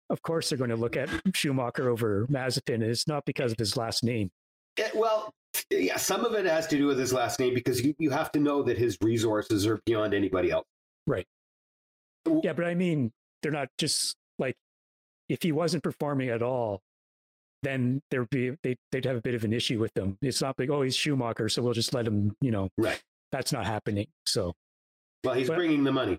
of 0.08 0.22
course, 0.22 0.48
they're 0.48 0.58
going 0.58 0.70
to 0.70 0.76
look 0.76 0.96
at 0.96 1.10
Schumacher 1.34 1.90
over 1.90 2.26
Mazepin, 2.28 2.74
and 2.74 2.84
it's 2.84 3.06
not 3.06 3.24
because 3.26 3.52
of 3.52 3.58
his 3.58 3.76
last 3.76 4.02
name. 4.02 4.30
It, 4.76 4.94
well, 4.94 5.32
yeah, 5.70 5.96
some 5.96 6.24
of 6.24 6.34
it 6.34 6.46
has 6.46 6.66
to 6.68 6.76
do 6.76 6.86
with 6.86 6.98
his 6.98 7.12
last 7.12 7.40
name 7.40 7.54
because 7.54 7.82
you, 7.82 7.94
you 7.98 8.10
have 8.10 8.30
to 8.32 8.40
know 8.40 8.62
that 8.62 8.76
his 8.76 8.98
resources 9.00 9.66
are 9.66 9.80
beyond 9.86 10.14
anybody 10.14 10.50
else. 10.50 10.66
Right. 11.06 11.26
Yeah, 12.42 12.52
but 12.52 12.64
I 12.64 12.74
mean, 12.74 13.12
they're 13.42 13.52
not 13.52 13.68
just 13.78 14.16
like 14.38 14.56
if 15.28 15.42
he 15.42 15.52
wasn't 15.52 15.82
performing 15.82 16.28
at 16.28 16.42
all, 16.42 16.82
then 17.62 18.02
there'd 18.10 18.30
be 18.30 18.52
they, 18.62 18.76
would 18.92 19.04
have 19.04 19.16
a 19.16 19.20
bit 19.20 19.34
of 19.34 19.44
an 19.44 19.52
issue 19.52 19.78
with 19.78 19.94
them. 19.94 20.18
It's 20.22 20.42
not 20.42 20.58
like 20.58 20.70
oh 20.70 20.82
he's 20.82 20.96
Schumacher, 20.96 21.48
so 21.48 21.62
we'll 21.62 21.72
just 21.72 21.94
let 21.94 22.06
him. 22.06 22.36
You 22.40 22.50
know, 22.50 22.68
right? 22.76 23.00
That's 23.32 23.52
not 23.52 23.66
happening. 23.66 24.06
So, 24.26 24.54
well, 25.24 25.34
he's 25.34 25.48
but, 25.48 25.56
bringing 25.56 25.84
the 25.84 25.92
money. 25.92 26.18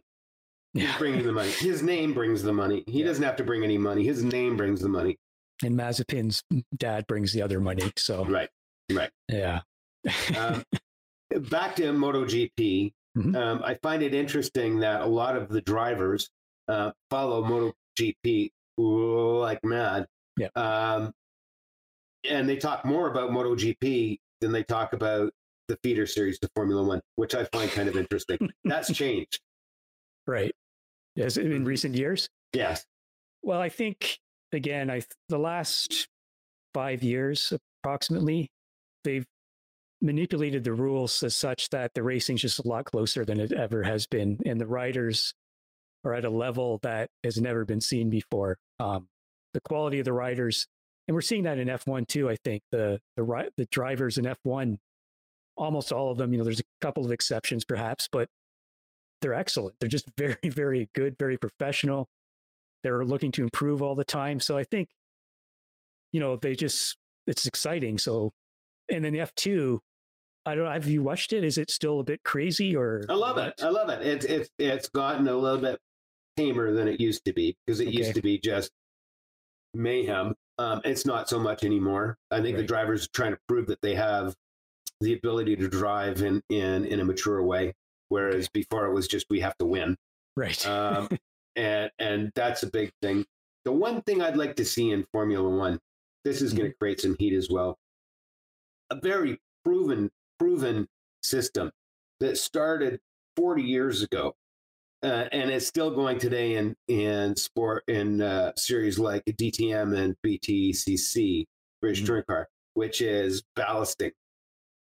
He's 0.74 0.84
yeah. 0.84 0.98
bringing 0.98 1.26
the 1.26 1.32
money. 1.32 1.50
His 1.50 1.82
name 1.82 2.14
brings 2.14 2.44
the 2.44 2.54
money. 2.54 2.84
He 2.88 3.00
yeah. 3.00 3.06
doesn't 3.06 3.24
have 3.24 3.36
to 3.38 3.44
bring 3.44 3.64
any 3.64 3.78
money. 3.78 4.04
His 4.04 4.24
name 4.24 4.58
brings 4.58 4.82
the 4.82 4.90
money. 4.90 5.18
And 5.64 5.78
Mazepin's 5.78 6.44
dad 6.76 7.08
brings 7.08 7.34
the 7.34 7.42
other 7.42 7.60
money. 7.60 7.92
So 7.98 8.26
right, 8.26 8.50
right, 8.92 9.10
yeah. 9.28 9.62
um, 10.38 10.64
back 11.50 11.76
to 11.78 11.84
MotoGP. 11.94 12.94
Mm-hmm. 13.18 13.36
Um, 13.36 13.62
I 13.64 13.76
find 13.82 14.04
it 14.04 14.14
interesting 14.14 14.80
that 14.82 15.02
a 15.02 15.06
lot 15.08 15.36
of 15.36 15.50
the 15.50 15.62
drivers 15.62 16.30
uh, 16.68 16.92
follow 17.10 17.74
MotoGP 17.98 18.52
like 18.78 19.64
mad. 19.64 20.06
Yeah. 20.38 20.50
Um, 20.56 21.12
and 22.30 22.48
they 22.48 22.58
talk 22.58 22.86
more 22.86 23.10
about 23.10 23.32
MotoGP 23.32 24.20
than 24.42 24.52
they 24.52 24.64
talk 24.64 24.94
about 24.94 25.32
the 25.68 25.78
feeder 25.84 26.06
series 26.06 26.40
to 26.40 26.50
Formula 26.56 26.84
One, 26.84 27.02
which 27.16 27.36
I 27.36 27.46
find 27.46 27.70
kind 27.72 27.90
of 27.90 27.98
interesting. 27.98 28.38
That's 28.64 28.94
changed. 28.94 29.40
Right. 30.26 30.54
Yes, 31.16 31.38
in 31.38 31.66
recent 31.66 31.96
years. 31.96 32.30
Yes. 32.54 32.86
Well, 33.42 33.60
I 33.60 33.70
think 33.70 34.20
again, 34.52 34.90
I 34.90 35.02
the 35.30 35.38
last 35.38 36.08
five 36.74 37.04
years 37.04 37.54
approximately, 37.84 38.50
they've 39.04 39.26
manipulated 40.02 40.64
the 40.64 40.74
rules 40.74 41.24
as 41.24 41.36
such 41.36 41.70
that 41.70 41.94
the 41.94 42.04
racing's 42.04 42.42
just 42.42 42.60
a 42.60 42.68
lot 42.68 42.86
closer 42.86 43.26
than 43.26 43.40
it 43.40 43.52
ever 43.52 43.84
has 43.84 44.08
been, 44.08 44.40
and 44.46 44.60
the 44.60 44.68
riders 44.68 45.34
are 46.04 46.14
at 46.14 46.26
a 46.26 46.30
level 46.30 46.80
that 46.84 47.10
has 47.24 47.40
never 47.40 47.66
been 47.66 47.82
seen 47.82 48.10
before. 48.10 48.58
Um, 48.80 49.08
the 49.54 49.62
quality 49.62 50.00
of 50.00 50.06
the 50.06 50.14
riders 50.14 50.68
and 51.08 51.16
we're 51.16 51.22
seeing 51.22 51.44
that 51.44 51.58
in 51.58 51.68
F1 51.68 52.08
too. 52.08 52.30
I 52.30 52.36
think 52.36 52.64
the 52.72 53.00
the 53.16 53.50
the 53.58 53.66
drivers 53.72 54.18
in 54.18 54.26
F1, 54.26 54.78
almost 55.56 55.92
all 55.92 56.12
of 56.12 56.18
them. 56.18 56.34
You 56.34 56.40
know, 56.40 56.44
there's 56.44 56.60
a 56.60 56.64
couple 56.82 57.06
of 57.06 57.12
exceptions 57.12 57.64
perhaps, 57.64 58.08
but 58.12 58.28
they're 59.22 59.34
excellent. 59.34 59.76
They're 59.80 59.90
just 59.90 60.10
very 60.18 60.38
very 60.44 60.90
good, 60.94 61.16
very 61.18 61.38
professional. 61.38 62.08
They're 62.84 63.06
looking 63.06 63.32
to 63.34 63.44
improve 63.44 63.82
all 63.82 63.96
the 63.96 64.06
time. 64.06 64.40
So 64.40 64.58
I 64.58 64.64
think, 64.64 64.90
you 66.12 66.20
know, 66.20 66.36
they 66.36 66.56
just 66.56 66.98
it's 67.26 67.46
exciting. 67.46 67.98
So, 67.98 68.32
and 68.90 69.04
then 69.04 69.14
F2, 69.14 69.80
I 70.46 70.56
don't. 70.56 70.72
Have 70.72 70.88
you 70.88 71.04
watched 71.04 71.34
it? 71.34 71.44
Is 71.44 71.58
it 71.58 71.70
still 71.70 72.00
a 72.00 72.04
bit 72.04 72.24
crazy 72.24 72.76
or? 72.76 73.04
I 73.10 73.14
love 73.14 73.36
what? 73.36 73.48
it. 73.50 73.64
I 73.64 73.70
love 73.70 73.90
it. 73.90 74.06
It's 74.06 74.26
it's 74.26 74.50
it's 74.58 74.90
gotten 74.90 75.28
a 75.28 75.36
little 75.36 75.60
bit 75.60 75.78
tamer 76.38 76.72
than 76.74 76.88
it 76.88 77.02
used 77.02 77.26
to 77.26 77.34
be 77.34 77.56
because 77.66 77.82
it 77.82 77.90
okay. 77.90 77.98
used 77.98 78.16
to 78.16 78.22
be 78.22 78.40
just 78.40 78.72
mayhem. 79.74 80.34
Um, 80.58 80.82
it's 80.86 81.06
not 81.06 81.30
so 81.30 81.38
much 81.38 81.64
anymore. 81.64 82.18
I 82.32 82.38
think 82.38 82.56
right. 82.56 82.62
the 82.62 82.68
drivers 82.68 83.06
are 83.06 83.10
trying 83.14 83.34
to 83.34 83.40
prove 83.48 83.68
that 83.68 83.82
they 83.82 83.96
have 83.96 84.34
the 85.02 85.14
ability 85.14 85.56
to 85.58 85.68
drive 85.68 86.22
in 86.22 86.42
in 86.50 86.86
in 86.86 87.02
a 87.02 87.06
mature 87.06 87.44
way, 87.44 87.74
whereas 88.08 88.46
okay. 88.46 88.50
before 88.54 88.86
it 88.86 88.94
was 88.94 89.08
just 89.08 89.28
we 89.30 89.42
have 89.42 89.58
to 89.58 89.66
win. 89.66 89.98
Right. 90.36 90.66
um, 90.66 91.10
and 91.58 91.92
and 92.00 92.32
that's 92.36 92.64
a 92.64 92.72
big 92.72 92.92
thing. 93.02 93.26
The 93.66 93.74
one 93.74 94.02
thing 94.04 94.22
I'd 94.22 94.38
like 94.38 94.56
to 94.56 94.66
see 94.66 94.92
in 94.92 95.06
Formula 95.12 95.50
One, 95.50 95.80
this 96.24 96.42
is 96.42 96.52
mm-hmm. 96.52 96.60
going 96.60 96.72
to 96.72 96.78
create 96.78 97.02
some 97.02 97.16
heat 97.20 97.34
as 97.34 97.50
well. 97.50 97.78
A 98.90 99.00
very 99.02 99.40
proven 99.66 100.10
proven 100.40 100.88
system 101.22 101.72
that 102.22 102.38
started 102.38 103.00
40 103.36 103.64
years 103.64 104.02
ago 104.02 104.34
uh, 105.04 105.26
and 105.32 105.52
it's 105.52 105.68
still 105.68 105.92
going 105.92 106.18
today 106.18 106.56
in 106.56 106.76
in 106.88 107.36
sport 107.36 107.84
in 107.88 108.22
uh, 108.22 108.52
series 108.56 108.98
like 108.98 109.24
DTM 109.26 109.96
and 109.96 110.16
BTCC 110.26 111.46
British 111.82 112.02
mm. 112.02 112.06
Touring 112.06 112.24
Car, 112.24 112.48
which 112.74 113.02
is 113.02 113.44
ballasting. 113.56 114.12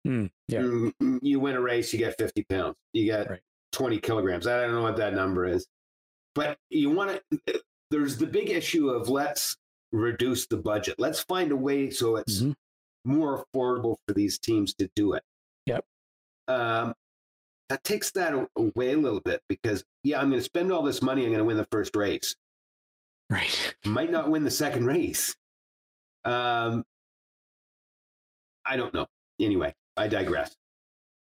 Mm, 0.06 0.30
yeah, 0.48 0.60
mm, 0.60 1.18
you 1.20 1.40
win 1.40 1.56
a 1.56 1.60
race, 1.60 1.92
you 1.92 1.98
get 1.98 2.16
fifty 2.16 2.44
pounds, 2.44 2.76
you 2.92 3.04
get 3.04 3.28
right. 3.28 3.40
twenty 3.72 3.98
kilograms. 3.98 4.46
I 4.46 4.62
don't 4.62 4.72
know 4.72 4.82
what 4.82 4.96
that 4.96 5.14
number 5.14 5.46
is, 5.46 5.66
but 6.36 6.58
you 6.70 6.90
want 6.90 7.20
to. 7.32 7.60
There's 7.90 8.16
the 8.16 8.26
big 8.26 8.50
issue 8.50 8.90
of 8.90 9.08
let's 9.08 9.56
reduce 9.90 10.46
the 10.46 10.58
budget. 10.58 10.96
Let's 10.98 11.20
find 11.20 11.50
a 11.50 11.56
way 11.56 11.90
so 11.90 12.16
it's 12.16 12.42
mm-hmm. 12.42 12.52
more 13.04 13.44
affordable 13.44 13.96
for 14.06 14.14
these 14.14 14.38
teams 14.38 14.74
to 14.74 14.88
do 14.94 15.14
it. 15.14 15.22
Yep. 15.66 15.84
Um, 16.46 16.94
that 17.68 17.82
takes 17.82 18.12
that 18.12 18.34
away 18.56 18.92
a 18.92 18.96
little 18.98 19.20
bit 19.20 19.40
because 19.48 19.82
yeah, 20.04 20.20
I'm 20.20 20.28
going 20.28 20.40
to 20.40 20.44
spend 20.44 20.70
all 20.70 20.82
this 20.82 21.02
money. 21.02 21.22
I'm 21.22 21.30
going 21.30 21.38
to 21.38 21.44
win 21.44 21.56
the 21.56 21.66
first 21.72 21.96
race. 21.96 22.36
Right. 23.30 23.74
Might 23.84 24.10
not 24.10 24.30
win 24.30 24.44
the 24.44 24.50
second 24.50 24.86
race. 24.86 25.34
Um, 26.24 26.84
I 28.64 28.76
don't 28.76 28.92
know. 28.92 29.06
Anyway, 29.40 29.74
I 29.96 30.08
digress. 30.08 30.54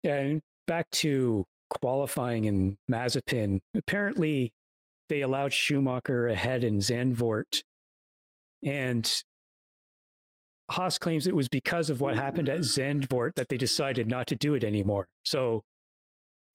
Yeah, 0.01 0.15
and 0.15 0.41
back 0.67 0.89
to 0.91 1.45
qualifying 1.69 2.45
in 2.45 2.77
Mazepin. 2.89 3.59
Apparently, 3.75 4.51
they 5.13 5.21
allowed 5.21 5.53
Schumacher 5.53 6.27
ahead 6.27 6.63
in 6.63 6.79
Zandvoort, 6.79 7.61
and 8.63 9.23
Haas 10.71 10.97
claims 10.97 11.27
it 11.27 11.35
was 11.35 11.47
because 11.47 11.91
of 11.91 12.01
what 12.01 12.15
happened 12.15 12.49
at 12.49 12.61
Zandvoort 12.61 13.35
that 13.35 13.47
they 13.47 13.57
decided 13.57 14.07
not 14.09 14.25
to 14.25 14.35
do 14.35 14.55
it 14.55 14.63
anymore. 14.63 15.07
So 15.23 15.61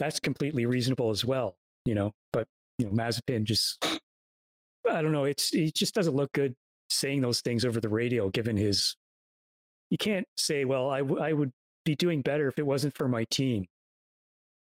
that's 0.01 0.19
completely 0.19 0.67
reasonable 0.67 1.11
as 1.11 1.25
well, 1.25 1.55
you 1.85 1.95
know. 1.95 2.11
But 2.33 2.49
you 2.79 2.87
know, 2.87 2.93
Mazepin 2.93 3.45
just 3.45 4.01
I 4.91 5.03
don't 5.03 5.13
know, 5.13 5.23
it's 5.23 5.51
he 5.51 5.71
just 5.71 5.95
doesn't 5.95 6.17
look 6.17 6.33
good 6.33 6.57
saying 6.91 7.21
those 7.21 7.41
things 7.41 7.65
over 7.65 7.81
the 7.81 7.89
radio 7.89 8.29
given 8.29 8.57
his 8.57 8.97
you 9.89 9.99
can't 9.99 10.27
say, 10.37 10.65
well, 10.65 10.91
I, 10.91 10.99
w- 10.99 11.23
I 11.23 11.33
would 11.33 11.53
be 11.85 11.95
doing 11.95 12.23
better 12.23 12.49
if 12.49 12.59
it 12.59 12.67
wasn't 12.67 12.97
for 12.97 13.07
my 13.07 13.25
team. 13.31 13.67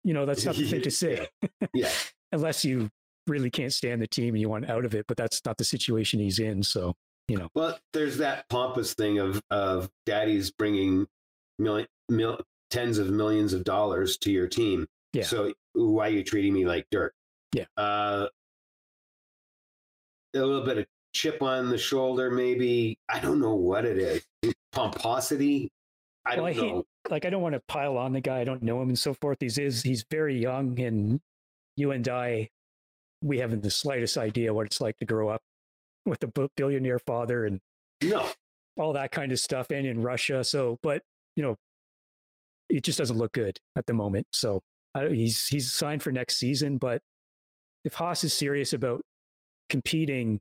You 0.04 0.12
know, 0.12 0.26
that's 0.26 0.44
not 0.44 0.56
the 0.56 0.68
thing 0.68 0.82
to 0.82 0.90
say. 0.90 1.28
yeah. 1.72 1.88
Unless 2.32 2.62
you 2.66 2.90
really 3.26 3.50
can't 3.50 3.72
stand 3.72 4.00
the 4.00 4.06
team 4.06 4.34
and 4.34 4.40
you 4.40 4.48
want 4.48 4.68
out 4.68 4.84
of 4.84 4.94
it, 4.94 5.06
but 5.06 5.16
that's 5.16 5.44
not 5.44 5.58
the 5.58 5.64
situation 5.64 6.20
he's 6.20 6.38
in. 6.38 6.62
So, 6.62 6.94
you 7.28 7.36
know. 7.36 7.48
Well, 7.54 7.78
there's 7.92 8.18
that 8.18 8.48
pompous 8.48 8.94
thing 8.94 9.18
of 9.18 9.42
of 9.50 9.90
daddy's 10.04 10.50
bringing 10.50 11.06
million, 11.58 11.88
mil, 12.08 12.40
tens 12.70 12.98
of 12.98 13.10
millions 13.10 13.52
of 13.52 13.64
dollars 13.64 14.16
to 14.18 14.30
your 14.30 14.48
team, 14.48 14.86
yeah. 15.16 15.24
So 15.24 15.52
why 15.72 16.08
are 16.08 16.10
you 16.10 16.22
treating 16.22 16.52
me 16.52 16.66
like 16.66 16.86
dirt? 16.90 17.14
Yeah. 17.54 17.64
Uh, 17.76 18.26
a 20.34 20.38
little 20.38 20.64
bit 20.64 20.76
of 20.76 20.86
chip 21.14 21.42
on 21.42 21.70
the 21.70 21.78
shoulder, 21.78 22.30
maybe. 22.30 22.98
I 23.08 23.20
don't 23.20 23.40
know 23.40 23.54
what 23.54 23.86
it 23.86 23.96
is. 23.96 24.54
Pomposity. 24.72 25.70
I 26.26 26.36
well, 26.36 26.52
don't 26.52 26.64
I 26.64 26.68
know. 26.68 26.86
Like 27.08 27.24
I 27.24 27.30
don't 27.30 27.40
want 27.40 27.54
to 27.54 27.62
pile 27.66 27.96
on 27.96 28.12
the 28.12 28.20
guy. 28.20 28.40
I 28.40 28.44
don't 28.44 28.62
know 28.62 28.82
him 28.82 28.88
and 28.88 28.98
so 28.98 29.14
forth. 29.14 29.38
He's 29.40 29.56
is 29.56 29.82
he's 29.82 30.04
very 30.10 30.38
young, 30.38 30.78
and 30.80 31.20
you 31.76 31.92
and 31.92 32.06
I, 32.06 32.50
we 33.26 33.38
haven't 33.38 33.62
the 33.62 33.70
slightest 33.70 34.16
idea 34.16 34.54
what 34.54 34.66
it's 34.66 34.80
like 34.80 34.96
to 34.98 35.04
grow 35.04 35.28
up 35.28 35.42
with 36.04 36.22
a 36.22 36.48
billionaire 36.56 37.00
father 37.00 37.44
and 37.44 37.60
no 38.02 38.26
all 38.78 38.92
that 38.92 39.10
kind 39.10 39.32
of 39.32 39.38
stuff, 39.38 39.70
and 39.70 39.86
in 39.86 40.02
Russia. 40.02 40.44
So, 40.44 40.78
but 40.82 41.02
you 41.34 41.42
know, 41.42 41.56
it 42.68 42.84
just 42.84 42.98
doesn't 42.98 43.16
look 43.16 43.32
good 43.32 43.58
at 43.76 43.86
the 43.86 43.94
moment. 43.94 44.26
So 44.32 44.62
he's 45.08 45.46
he's 45.46 45.72
signed 45.72 46.02
for 46.02 46.12
next 46.12 46.36
season, 46.38 46.78
but 46.78 47.02
if 47.84 47.94
Haas 47.94 48.24
is 48.24 48.32
serious 48.32 48.72
about 48.72 49.02
competing, 49.68 50.40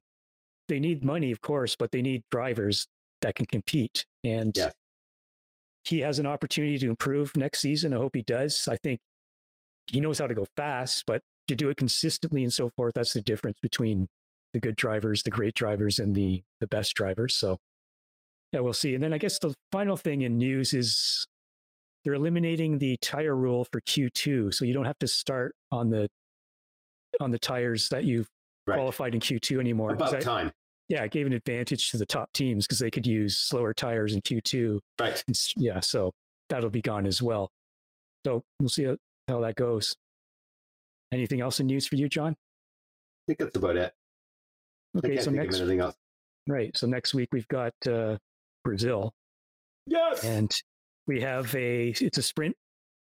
they 0.68 0.80
need 0.80 1.04
money, 1.04 1.32
of 1.32 1.42
course, 1.42 1.76
but 1.76 1.92
they 1.92 2.02
need 2.02 2.24
drivers 2.32 2.88
that 3.22 3.36
can 3.36 3.46
compete. 3.46 4.06
And 4.24 4.56
yeah. 4.58 4.72
he 5.84 6.00
has 6.00 6.20
an 6.20 6.26
opportunity 6.26 6.78
to 6.80 6.90
improve 6.90 7.36
next 7.38 7.60
season. 7.60 7.94
I 7.94 7.98
hope 7.98 8.16
he 8.16 8.24
does. 8.24 8.68
I 8.68 8.78
think 8.78 9.00
he 9.88 10.00
knows 10.00 10.20
how 10.20 10.28
to 10.28 10.34
go 10.34 10.48
fast, 10.58 11.04
but 11.06 11.22
to 11.48 11.56
do 11.56 11.70
it 11.70 11.78
consistently 11.78 12.44
and 12.44 12.52
so 12.52 12.70
forth, 12.70 12.94
that's 12.96 13.14
the 13.14 13.22
difference 13.22 13.58
between 13.62 14.08
the 14.54 14.60
good 14.60 14.76
drivers, 14.76 15.24
the 15.24 15.32
great 15.32 15.54
drivers, 15.54 16.00
and 16.00 16.16
the 16.16 16.44
the 16.60 16.68
best 16.68 16.94
drivers. 16.96 17.36
So 17.36 17.58
yeah, 18.52 18.62
we'll 18.62 18.74
see. 18.74 18.96
And 18.96 19.04
then 19.04 19.14
I 19.14 19.18
guess 19.18 19.40
the 19.40 19.54
final 19.72 19.98
thing 19.98 20.22
in 20.22 20.38
news 20.38 20.74
is 20.74 21.28
they're 22.04 22.14
eliminating 22.14 22.78
the 22.78 22.98
tire 23.02 23.36
rule 23.36 23.66
for 23.72 23.82
Q2, 23.82 24.54
so 24.54 24.64
you 24.64 24.74
don't 24.74 24.86
have 24.86 25.00
to 25.00 25.08
start 25.08 25.56
on 25.72 25.90
the 25.90 26.08
on 27.20 27.32
the 27.32 27.40
tires 27.40 27.90
that 27.90 28.06
you've 28.06 28.30
right. 28.68 28.76
qualified 28.76 29.14
in 29.14 29.20
Q2 29.20 29.60
anymore. 29.60 29.94
About 29.94 30.16
I, 30.16 30.20
time. 30.20 30.52
yeah, 30.88 31.04
it 31.04 31.12
gave 31.12 31.26
an 31.26 31.34
advantage 31.34 31.92
to 31.92 31.98
the 31.98 32.06
top 32.06 32.32
teams 32.34 32.66
because 32.66 32.80
they 32.80 32.92
could 32.92 33.08
use 33.08 33.38
slower 33.38 33.74
tires 33.74 34.14
in 34.14 34.22
Q2. 34.22 34.80
Right. 35.00 35.24
And, 35.28 35.38
yeah, 35.58 35.80
so 35.80 36.12
that'll 36.50 36.70
be 36.70 36.82
gone 36.82 37.06
as 37.06 37.22
well. 37.22 37.52
So 38.26 38.44
we'll 38.60 38.70
see 38.70 38.86
how, 38.86 38.98
how 39.28 39.40
that 39.42 39.56
goes. 39.56 39.96
Anything 41.16 41.40
else 41.40 41.62
in 41.62 41.68
news 41.68 41.88
for 41.88 41.96
you, 41.96 42.10
John? 42.10 42.34
I 42.34 43.24
think 43.26 43.40
that's 43.40 43.56
about 43.56 43.78
it. 43.78 43.94
Okay, 44.98 45.18
so 45.18 45.32
next 45.32 45.60
anything 45.60 45.80
else. 45.80 45.96
Right. 46.46 46.76
So 46.76 46.88
next 46.88 47.14
week 47.14 47.30
we've 47.32 47.48
got 47.48 47.74
uh, 47.90 48.18
Brazil. 48.66 49.14
Yes. 49.88 50.26
And 50.26 50.52
we 51.08 51.22
have 51.22 51.56
a 51.56 51.94
it's 52.02 52.18
a 52.18 52.22
sprint 52.22 52.58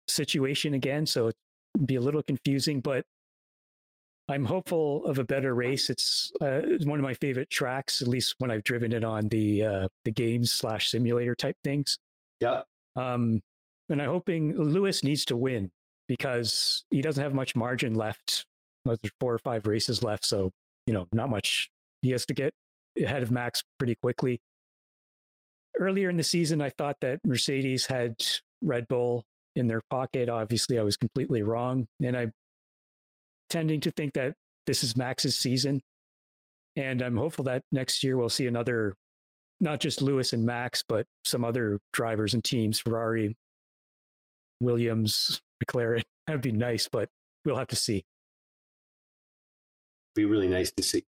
situation 0.07 0.75
again, 0.75 1.07
so 1.07 1.29
it'd 1.29 1.87
be 1.87 1.95
a 1.95 2.01
little 2.01 2.21
confusing, 2.21 2.79
but 2.79 3.05
I'm 4.29 4.45
hopeful 4.45 5.03
of 5.05 5.17
a 5.17 5.23
better 5.23 5.55
race. 5.55 5.89
It's 5.89 6.31
uh, 6.41 6.61
one 6.83 6.99
of 6.99 7.03
my 7.03 7.15
favorite 7.15 7.49
tracks, 7.49 8.03
at 8.03 8.07
least 8.07 8.35
when 8.37 8.51
I've 8.51 8.63
driven 8.63 8.93
it 8.93 9.03
on 9.03 9.29
the 9.29 9.63
uh, 9.63 9.87
the 10.03 10.11
games 10.11 10.53
slash 10.53 10.91
simulator 10.91 11.33
type 11.33 11.57
things. 11.63 11.97
Yeah. 12.39 12.61
Um, 12.95 13.41
and 13.89 13.99
I'm 13.99 14.09
hoping 14.09 14.55
Lewis 14.55 15.03
needs 15.03 15.25
to 15.25 15.35
win 15.35 15.71
because 16.07 16.85
he 16.91 17.01
doesn't 17.01 17.23
have 17.23 17.33
much 17.33 17.55
margin 17.55 17.93
left. 17.95 18.45
There's 18.85 18.99
four 19.19 19.33
or 19.33 19.39
five 19.39 19.65
races 19.65 20.03
left, 20.03 20.25
so 20.25 20.51
you 20.85 20.93
know, 20.93 21.07
not 21.11 21.29
much. 21.29 21.69
He 22.01 22.11
has 22.11 22.25
to 22.27 22.33
get 22.33 22.53
ahead 23.01 23.23
of 23.23 23.31
Max 23.31 23.63
pretty 23.79 23.95
quickly. 23.95 24.39
Earlier 25.79 26.09
in 26.09 26.17
the 26.17 26.23
season, 26.23 26.61
I 26.61 26.69
thought 26.69 26.97
that 27.01 27.19
Mercedes 27.25 27.85
had 27.85 28.15
Red 28.61 28.87
Bull 28.87 29.23
in 29.55 29.67
their 29.67 29.81
pocket. 29.89 30.29
Obviously, 30.29 30.79
I 30.79 30.83
was 30.83 30.97
completely 30.97 31.41
wrong, 31.41 31.87
and 32.01 32.15
I'm 32.15 32.31
tending 33.49 33.81
to 33.81 33.91
think 33.91 34.13
that 34.13 34.33
this 34.67 34.83
is 34.83 34.95
Max's 34.95 35.35
season. 35.37 35.81
And 36.75 37.01
I'm 37.01 37.17
hopeful 37.17 37.45
that 37.45 37.63
next 37.71 38.03
year 38.03 38.17
we'll 38.17 38.29
see 38.29 38.47
another, 38.47 38.95
not 39.59 39.79
just 39.79 40.01
Lewis 40.01 40.33
and 40.33 40.45
Max, 40.45 40.83
but 40.87 41.05
some 41.23 41.45
other 41.45 41.79
drivers 41.93 42.33
and 42.33 42.43
teams, 42.43 42.79
Ferrari, 42.79 43.35
Williams, 44.59 45.41
McLaren. 45.63 46.01
That'd 46.27 46.41
be 46.41 46.51
nice, 46.51 46.87
but 46.91 47.09
we'll 47.43 47.57
have 47.57 47.67
to 47.67 47.75
see. 47.75 48.03
Be 50.15 50.25
really 50.25 50.47
nice 50.47 50.71
to 50.71 50.83
see. 50.83 51.03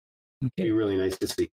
Okay. 0.44 0.64
Be 0.64 0.72
really 0.72 0.98
nice 0.98 1.18
to 1.18 1.28
see. 1.28 1.50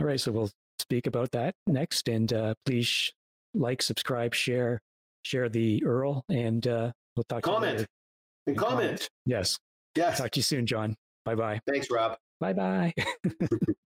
All 0.00 0.06
right, 0.06 0.20
so 0.20 0.32
we'll 0.32 0.50
speak 0.78 1.06
about 1.06 1.30
that 1.32 1.54
next, 1.66 2.08
and 2.08 2.32
uh, 2.32 2.54
please 2.66 3.12
like, 3.54 3.82
subscribe, 3.82 4.34
share, 4.34 4.80
share 5.22 5.48
the 5.48 5.80
URL, 5.80 6.22
and 6.28 6.66
uh, 6.66 6.92
we'll 7.16 7.24
talk. 7.28 7.42
Comment 7.42 7.78
to 7.78 7.82
you 7.82 7.86
and 8.46 8.56
comment. 8.56 8.80
comment. 8.80 9.08
Yes. 9.26 9.58
Yes. 9.94 10.18
Talk 10.18 10.30
to 10.32 10.38
you 10.38 10.42
soon, 10.42 10.66
John. 10.66 10.96
Bye 11.24 11.34
bye. 11.34 11.60
Thanks, 11.66 11.88
Rob. 11.90 12.16
Bye 12.40 12.52
bye. 12.52 12.92